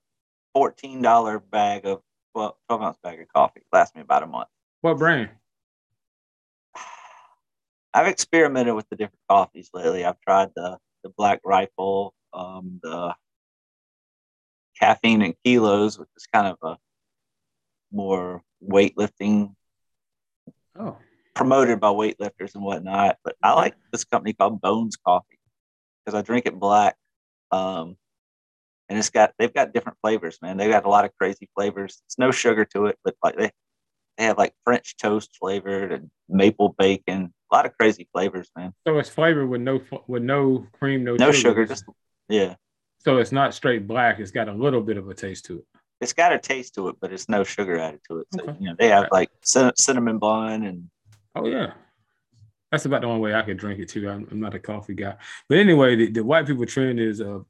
[0.52, 2.02] fourteen dollar bag of
[2.34, 3.62] well, twelve ounce bag of coffee.
[3.72, 4.48] Lasts me about a month.
[4.80, 5.30] What brand?
[7.94, 10.04] I've experimented with the different coffees lately.
[10.04, 13.14] I've tried the the Black Rifle, um, the
[14.78, 16.78] caffeine and kilos, which is kind of a
[17.92, 19.54] more weightlifting.
[20.78, 20.96] Oh.
[21.34, 23.16] Promoted by weightlifters and whatnot.
[23.24, 25.38] But I like this company called Bones Coffee
[26.04, 26.96] because I drink it black.
[27.50, 27.96] Um,
[28.88, 30.56] and it's got they've got different flavors, man.
[30.56, 32.02] They've got a lot of crazy flavors.
[32.06, 33.50] It's no sugar to it, but like they
[34.18, 37.32] they have like French toast flavored and maple bacon.
[37.52, 38.72] A lot of crazy flavors, man.
[38.86, 41.84] So it's flavored with no with no cream, no no sugar, sugar just
[42.28, 42.54] yeah.
[43.00, 44.20] So it's not straight black.
[44.20, 45.64] It's got a little bit of a taste to it.
[46.00, 48.26] It's got a taste to it, but it's no sugar added to it.
[48.34, 48.56] So okay.
[48.58, 50.88] you know they have like cinnamon bun and
[51.36, 51.72] oh yeah,
[52.70, 54.08] that's about the only way I could drink it too.
[54.08, 55.16] I'm, I'm not a coffee guy,
[55.48, 57.40] but anyway, the, the white people trend is uh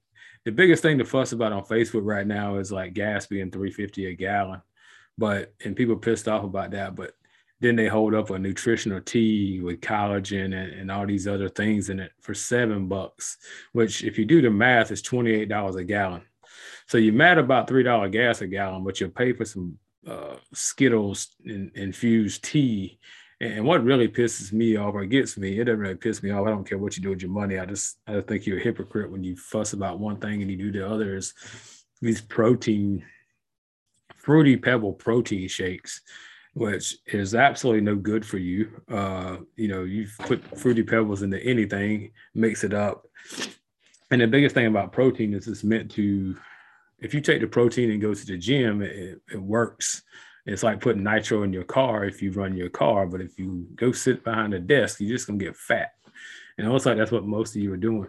[0.45, 4.07] the biggest thing to fuss about on Facebook right now is like gas being 350
[4.07, 4.63] a gallon.
[5.17, 6.97] But and people pissed off about that.
[6.97, 7.15] But
[7.63, 11.89] then they hold up a nutritional tea with collagen and, and all these other things
[11.89, 13.39] in it for seven bucks,
[13.73, 16.23] which if you do the math is $28 a gallon.
[16.87, 20.37] So you're mad about three dollar gas a gallon, but you'll pay for some uh,
[20.53, 22.99] Skittles in, infused tea
[23.43, 26.47] and what really pisses me off or gets me, it doesn't really piss me off.
[26.47, 27.59] I don't care what you do with your money.
[27.59, 30.51] I just I just think you're a hypocrite when you fuss about one thing and
[30.51, 31.35] you do the others.
[32.01, 33.05] These protein,
[34.17, 36.03] fruity pebble protein shakes,
[36.55, 38.81] which is absolutely no good for you.
[38.91, 43.07] Uh, you know, you put fruity pebbles into anything, mix it up.
[44.11, 46.37] And the biggest thing about protein is it's meant to,
[46.99, 50.03] if you take the protein and go to the gym, it, it works
[50.47, 53.67] it's like putting nitro in your car if you run your car, but if you
[53.77, 55.93] go sit behind a desk, you're just gonna get fat.
[56.59, 58.09] And it looks like that's what most of you are doing.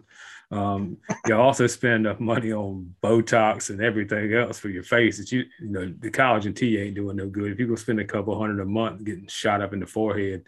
[0.53, 5.45] Um, you also spend money on Botox and everything else for your face that you,
[5.59, 7.51] you know, the collagen tea ain't doing no good.
[7.51, 10.43] If you go spend a couple hundred a month getting shot up in the forehead,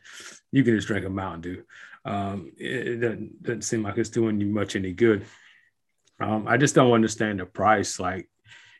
[0.51, 1.63] you can just drink a Mountain Dew.
[2.05, 5.25] Um, it, it doesn't, doesn't seem like it's doing you much any good.
[6.19, 7.99] Um, I just don't understand the price.
[7.99, 8.29] Like,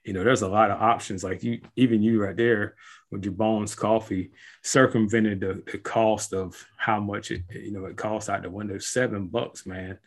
[0.03, 1.23] you know, there's a lot of options.
[1.23, 2.75] Like you, even you right there
[3.09, 7.97] with your Bones Coffee, circumvented the, the cost of how much it, you know, it
[7.97, 8.77] costs out the window.
[8.77, 9.97] Seven bucks, man.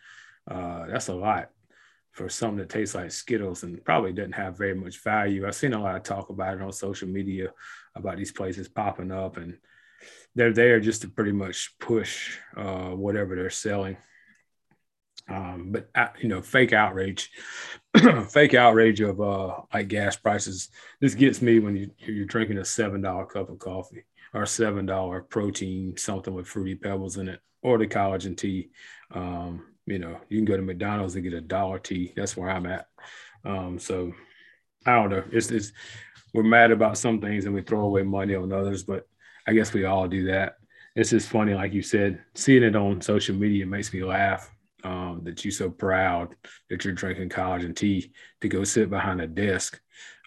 [0.50, 1.50] Uh, that's a lot
[2.12, 5.46] for something that tastes like Skittles and probably doesn't have very much value.
[5.46, 7.52] I've seen a lot of talk about it on social media
[7.94, 9.58] about these places popping up, and
[10.34, 13.96] they're there just to pretty much push uh, whatever they're selling.
[15.28, 17.30] Um, but uh, you know, fake outrage,
[18.28, 20.70] fake outrage of uh, like gas prices.
[21.00, 24.86] This gets me when you, you're drinking a seven dollar cup of coffee or seven
[24.86, 28.70] dollar protein something with fruity pebbles in it, or the collagen tea.
[29.12, 32.12] Um, you know, you can go to McDonald's and get a dollar tea.
[32.16, 32.86] That's where I'm at.
[33.44, 34.12] Um, so
[34.86, 35.24] I don't know.
[35.32, 35.72] It's, it's
[36.34, 39.06] we're mad about some things and we throw away money on others, but
[39.46, 40.56] I guess we all do that.
[40.94, 44.50] It's just funny, like you said, seeing it on social media makes me laugh.
[44.84, 46.36] Um, that you're so proud
[46.70, 49.80] that you're drinking collagen tea to go sit behind a desk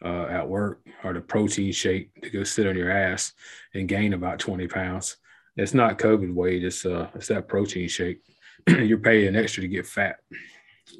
[0.03, 3.31] uh, at work or the protein shake to go sit on your ass
[3.73, 5.15] and gain about 20 pounds.
[5.55, 6.65] It's not COVID weight.
[6.65, 8.21] It's uh, it's that protein shake.
[8.79, 10.17] you're paying extra to get fat.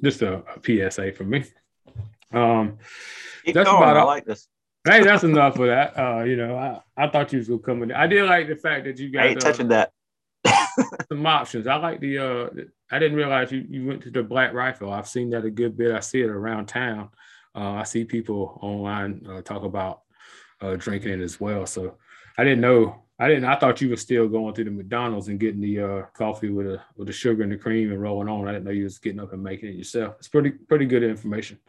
[0.04, 1.44] Just a, a PSA for me.
[2.34, 2.78] Um,
[3.46, 3.84] Keep that's going.
[3.84, 4.48] about I like this.
[4.88, 5.98] Hey, that's enough of that.
[5.98, 7.92] Uh, you know, I, I thought you was gonna come in.
[7.92, 9.24] I did like the fact that you got.
[9.24, 9.92] I ain't uh, touching that.
[11.10, 11.68] some options.
[11.68, 12.18] I like the.
[12.18, 12.50] uh
[12.92, 14.92] I didn't realize you, you went to the Black Rifle.
[14.92, 15.96] I've seen that a good bit.
[15.96, 17.10] I see it around town.
[17.56, 20.02] Uh, I see people online uh, talk about
[20.60, 21.66] uh, drinking it as well.
[21.66, 21.98] So
[22.38, 23.46] I didn't know I didn't.
[23.46, 26.66] I thought you were still going through the McDonald's and getting the uh, coffee with
[26.66, 28.48] a with the sugar and the cream and rolling on.
[28.48, 30.16] I didn't know you was getting up and making it yourself.
[30.18, 31.60] It's pretty pretty good information,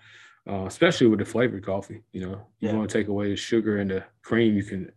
[0.49, 2.05] uh, especially with the flavored coffee.
[2.11, 2.73] You know, you yeah.
[2.75, 4.93] want to take away the sugar and the cream, you can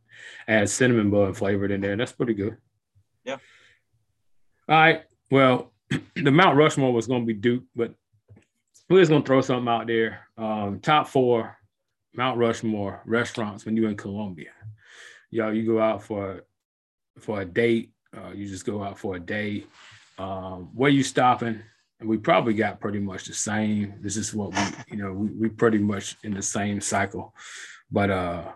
[0.48, 1.98] add cinnamon bun flavored in there.
[1.98, 2.56] That's pretty good.
[3.26, 3.38] Yeah.
[4.70, 5.04] All right.
[5.30, 5.74] Well,
[6.16, 7.94] the Mount Rushmore was going to be Duke, but
[8.90, 10.30] we're just going to throw something out there.
[10.38, 11.58] Um, top four
[12.14, 14.52] Mount Rushmore restaurants when you're in Columbia
[15.32, 16.44] yo, you go out for
[17.20, 19.66] for a date, uh, you just go out for a day.
[20.18, 21.62] Um, where you stopping?
[22.00, 23.96] And we probably got pretty much the same.
[24.02, 27.34] This is what we, you know, we, we pretty much in the same cycle.
[27.92, 28.52] But uh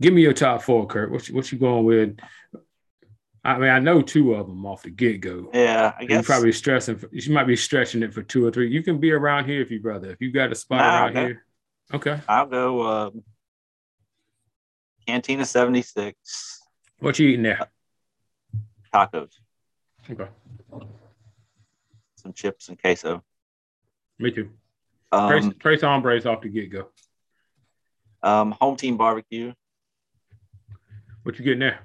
[0.00, 1.10] give me your top four, Curt.
[1.10, 2.18] What you, what you going with?
[3.44, 5.50] I mean, I know two of them off the get go.
[5.52, 6.98] Yeah, I guess you're probably stressing.
[6.98, 8.70] For, you might be stretching it for two or three.
[8.70, 10.10] You can be around here if you brother.
[10.10, 11.20] If you got a spot nah, around okay.
[11.20, 11.44] here,
[11.94, 12.20] okay.
[12.28, 12.82] I'll go.
[12.86, 13.24] Um,
[15.06, 16.60] Cantina 76.
[16.98, 17.68] What you eating there?
[18.94, 19.32] Tacos.
[20.10, 20.28] Okay.
[22.16, 23.22] Some chips and queso.
[24.18, 24.50] Me too.
[25.10, 26.88] Um, Tres, Tres Hombres off the get go.
[28.22, 29.52] Um, home team barbecue.
[31.24, 31.80] What you getting there?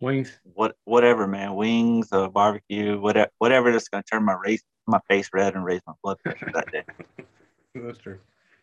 [0.00, 0.38] Wings.
[0.42, 1.54] What whatever, man.
[1.54, 5.80] Wings, uh, barbecue, whatever, whatever that's gonna turn my race, my face red and raise
[5.86, 6.84] my blood pressure that day.
[7.74, 8.18] that's true.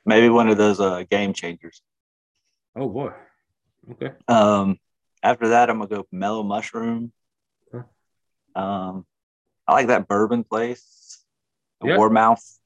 [0.06, 1.82] Maybe one of those uh, game changers.
[2.76, 3.12] Oh boy.
[3.92, 4.12] Okay.
[4.28, 4.80] Um,
[5.22, 7.12] after that, I'm gonna go Mellow Mushroom.
[7.74, 7.86] Okay.
[8.56, 9.06] Um,
[9.68, 11.24] I like that bourbon place.
[11.82, 11.98] The Yep.
[11.98, 12.60] Warmouth.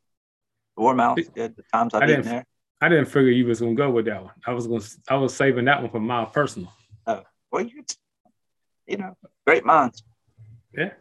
[0.76, 1.34] Warmouth.
[1.34, 1.56] Good.
[1.56, 2.46] The times I've I been there.
[2.80, 4.34] I didn't figure you was gonna go with that one.
[4.46, 4.84] I was gonna.
[5.10, 6.72] I was saving that one for my personal.
[7.06, 7.84] Oh well, you,
[8.86, 10.04] you know, great minds.
[10.74, 10.92] Yeah.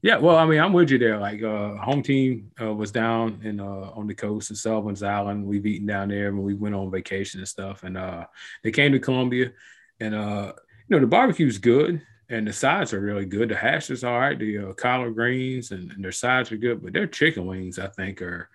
[0.00, 1.18] Yeah, well, I mean, I'm with you there.
[1.18, 5.44] Like, uh, home team uh, was down in uh, on the coast of Sullivan's Island.
[5.44, 7.82] We've eaten down there when we went on vacation and stuff.
[7.82, 8.26] And uh,
[8.62, 9.52] they came to Columbia,
[9.98, 10.52] and uh,
[10.88, 13.48] you know, the barbecue's good, and the sides are really good.
[13.48, 14.38] The hash is all right.
[14.38, 17.88] The uh, collard greens and, and their sides are good, but their chicken wings, I
[17.88, 18.48] think, are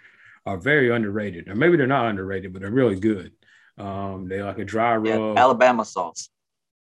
[0.45, 1.49] are very underrated.
[1.49, 3.33] Or maybe they're not underrated, but they're really good.
[3.77, 6.29] Um, they like a dry rub, yeah, Alabama sauce.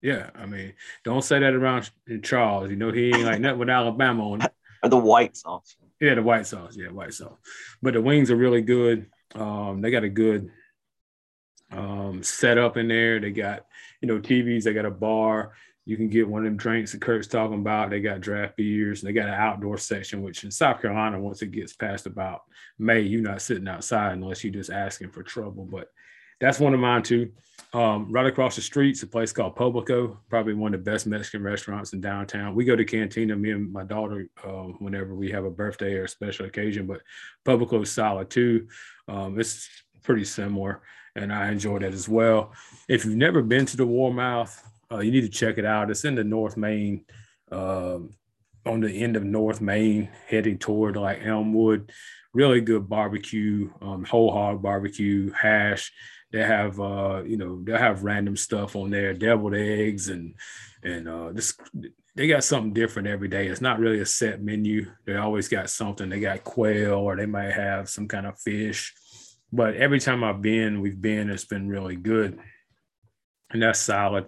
[0.02, 0.74] Yeah, I mean,
[1.04, 1.90] don't say that around
[2.22, 2.70] Charles.
[2.70, 4.52] You know, he ain't like nothing with Alabama on it.
[4.82, 5.76] Or the white sauce.
[6.00, 6.76] Yeah, the white sauce.
[6.76, 7.38] Yeah, white sauce.
[7.80, 9.06] But the wings are really good.
[9.36, 10.50] Um, they got a good
[11.70, 13.20] um, setup in there.
[13.20, 13.64] They got,
[14.00, 14.64] you know, TVs.
[14.64, 15.52] They got a bar.
[15.84, 17.90] You can get one of them drinks that Curt's talking about.
[17.90, 19.02] They got draft beers.
[19.02, 22.42] They got an outdoor section, which in South Carolina, once it gets past about
[22.78, 25.64] May, you're not sitting outside unless you're just asking for trouble.
[25.64, 25.88] But
[26.42, 27.30] that's one of mine too.
[27.72, 31.06] Um, right across the street is a place called Publico, probably one of the best
[31.06, 32.54] Mexican restaurants in downtown.
[32.54, 36.04] We go to Cantina, me and my daughter, uh, whenever we have a birthday or
[36.04, 37.00] a special occasion, but
[37.46, 38.66] Publico is solid too.
[39.08, 39.70] Um, it's
[40.02, 40.82] pretty similar,
[41.16, 42.52] and I enjoy that as well.
[42.88, 45.90] If you've never been to the Warmouth, uh, you need to check it out.
[45.90, 47.04] It's in the North Main
[47.50, 48.10] um,
[48.66, 51.90] on the end of North Main, heading toward like Elmwood.
[52.34, 55.92] Really good barbecue, um, whole hog barbecue, hash.
[56.32, 60.34] They have, uh, you know, they have random stuff on there, deviled eggs, and
[60.82, 61.56] and uh, this
[62.14, 63.46] they got something different every day.
[63.46, 64.90] It's not really a set menu.
[65.04, 66.08] They always got something.
[66.08, 68.94] They got quail, or they might have some kind of fish.
[69.52, 72.38] But every time I've been, we've been, it's been really good,
[73.50, 74.26] and that's solid.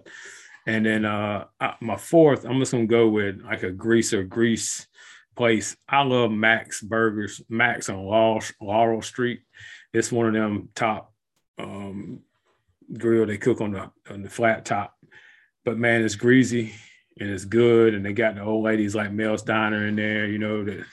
[0.67, 1.45] And then uh,
[1.81, 4.87] my fourth, I'm just gonna go with like a greaser grease
[5.35, 5.75] place.
[5.89, 9.41] I love Max Burgers, Max on Laurel, Laurel Street.
[9.93, 11.14] It's one of them top
[11.57, 12.21] um,
[12.97, 14.95] grill they cook on the on the flat top.
[15.63, 16.73] But man, it's greasy
[17.19, 17.93] and it's good.
[17.93, 20.85] And they got the old ladies like Mel's Diner in there, you know, the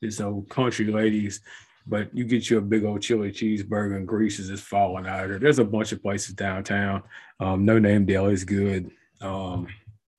[0.00, 1.40] this old country ladies.
[1.86, 5.24] But you get you a big old chili cheeseburger and grease is just falling out
[5.24, 5.38] of there.
[5.38, 7.02] There's a bunch of places downtown.
[7.40, 8.90] Um, no name deli is good.
[9.20, 9.66] Um,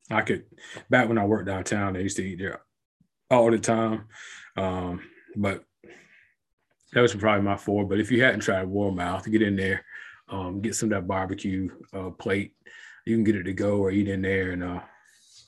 [0.09, 0.45] I could
[0.89, 2.61] back when I worked downtown, I used to eat there
[3.29, 4.05] all the time.
[4.57, 5.01] Um,
[5.35, 5.63] but
[6.93, 7.85] that was probably my four.
[7.85, 9.85] But if you hadn't tried Warmouth, get in there,
[10.29, 12.53] um, get some of that barbecue uh, plate.
[13.05, 14.81] You can get it to go or eat in there, and uh,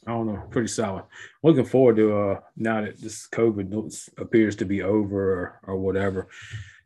[0.07, 1.05] I don't know, pretty solid.
[1.43, 6.29] Looking forward to uh, now that this COVID appears to be over or, or whatever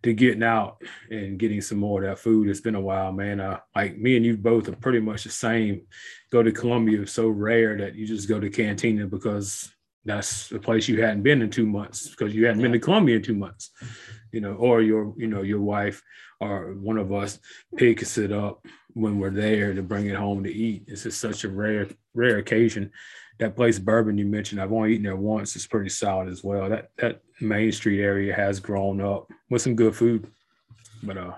[0.04, 2.48] to getting out and getting some more of that food.
[2.48, 3.40] It's been a while, man.
[3.40, 5.82] Uh, like me and you both are pretty much the same.
[6.32, 9.72] Go to Columbia so rare that you just go to Cantina because
[10.06, 12.66] that's the place you hadn't been in two months because you hadn't yeah.
[12.66, 13.72] been to Columbia in two months,
[14.38, 16.04] you know, or your, you know, your wife
[16.40, 17.40] or one of us
[17.76, 18.64] picks it up
[18.94, 20.84] when we're there to bring it home to eat.
[20.86, 22.92] It's just such a rare, rare occasion.
[23.40, 25.56] That place bourbon you mentioned, I've only eaten there once.
[25.56, 26.70] It's pretty solid as well.
[26.70, 30.28] That that Main Street area has grown up with some good food.
[31.02, 31.34] But uh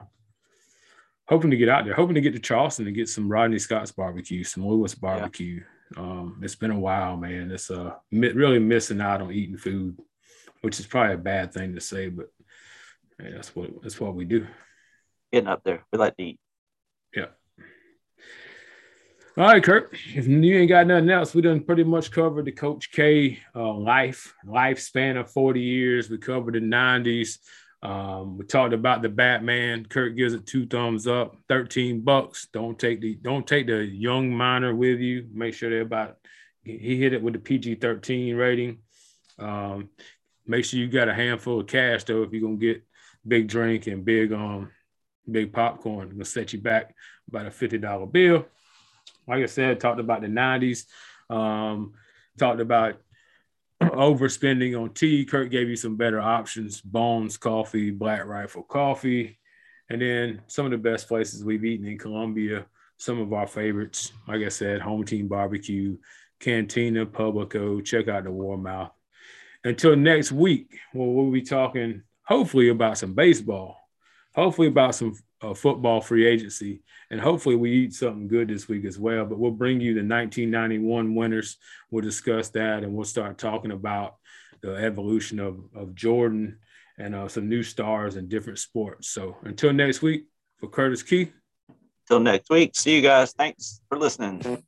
[1.29, 3.93] hoping to get out there, hoping to get to Charleston and get some Rodney Scott's
[3.93, 5.63] barbecue, some Lewis barbecue.
[5.95, 6.01] Yeah.
[6.03, 7.49] Um, it's been a while, man.
[7.49, 9.97] It's uh really missing out on eating food,
[10.63, 12.27] which is probably a bad thing to say, but
[13.19, 14.47] hey, that's what that's what we do.
[15.31, 15.83] Getting up there.
[15.91, 16.39] We like to eat.
[17.15, 17.25] Yeah.
[19.37, 19.93] All right, Curt.
[20.15, 23.73] If you ain't got nothing else, we done pretty much covered the Coach K uh,
[23.73, 26.09] life lifespan of 40 years.
[26.09, 27.37] We covered the 90s.
[27.81, 29.85] Um, we talked about the Batman.
[29.85, 31.37] Curt gives it two thumbs up.
[31.47, 32.47] 13 bucks.
[32.51, 35.27] Don't take the don't take the young minor with you.
[35.31, 36.17] Make sure they're about
[36.63, 38.79] he hit it with the PG-13 rating.
[39.39, 39.89] Um,
[40.45, 42.83] make sure you got a handful of cash though if you're gonna get
[43.27, 44.71] big drink and big um
[45.29, 46.09] big popcorn.
[46.09, 46.95] gonna set you back
[47.27, 48.45] about a $50 bill
[49.29, 50.85] like I said, talked about the 90s,
[51.29, 51.93] um,
[52.37, 52.97] talked about
[53.81, 55.23] overspending on tea.
[55.23, 59.39] Curt gave you some better options Bones Coffee, Black Rifle Coffee,
[59.89, 62.65] and then some of the best places we've eaten in Columbia.
[62.97, 65.97] Some of our favorites, like I said, Home Team Barbecue,
[66.39, 67.79] Cantina, Publico.
[67.79, 68.91] Check out the Warmouth.
[69.63, 73.75] Until next week, well, we'll be talking hopefully about some baseball,
[74.35, 76.83] hopefully about some uh, football free agency.
[77.09, 79.25] And hopefully we eat something good this week as well.
[79.25, 81.57] But we'll bring you the 1991 winners.
[81.89, 84.17] We'll discuss that and we'll start talking about
[84.61, 86.59] the evolution of, of Jordan
[86.99, 89.09] and uh, some new stars in different sports.
[89.09, 90.25] So until next week,
[90.57, 91.31] for Curtis Keith.
[92.03, 93.33] Until next week, see you guys.
[93.33, 94.63] Thanks for listening.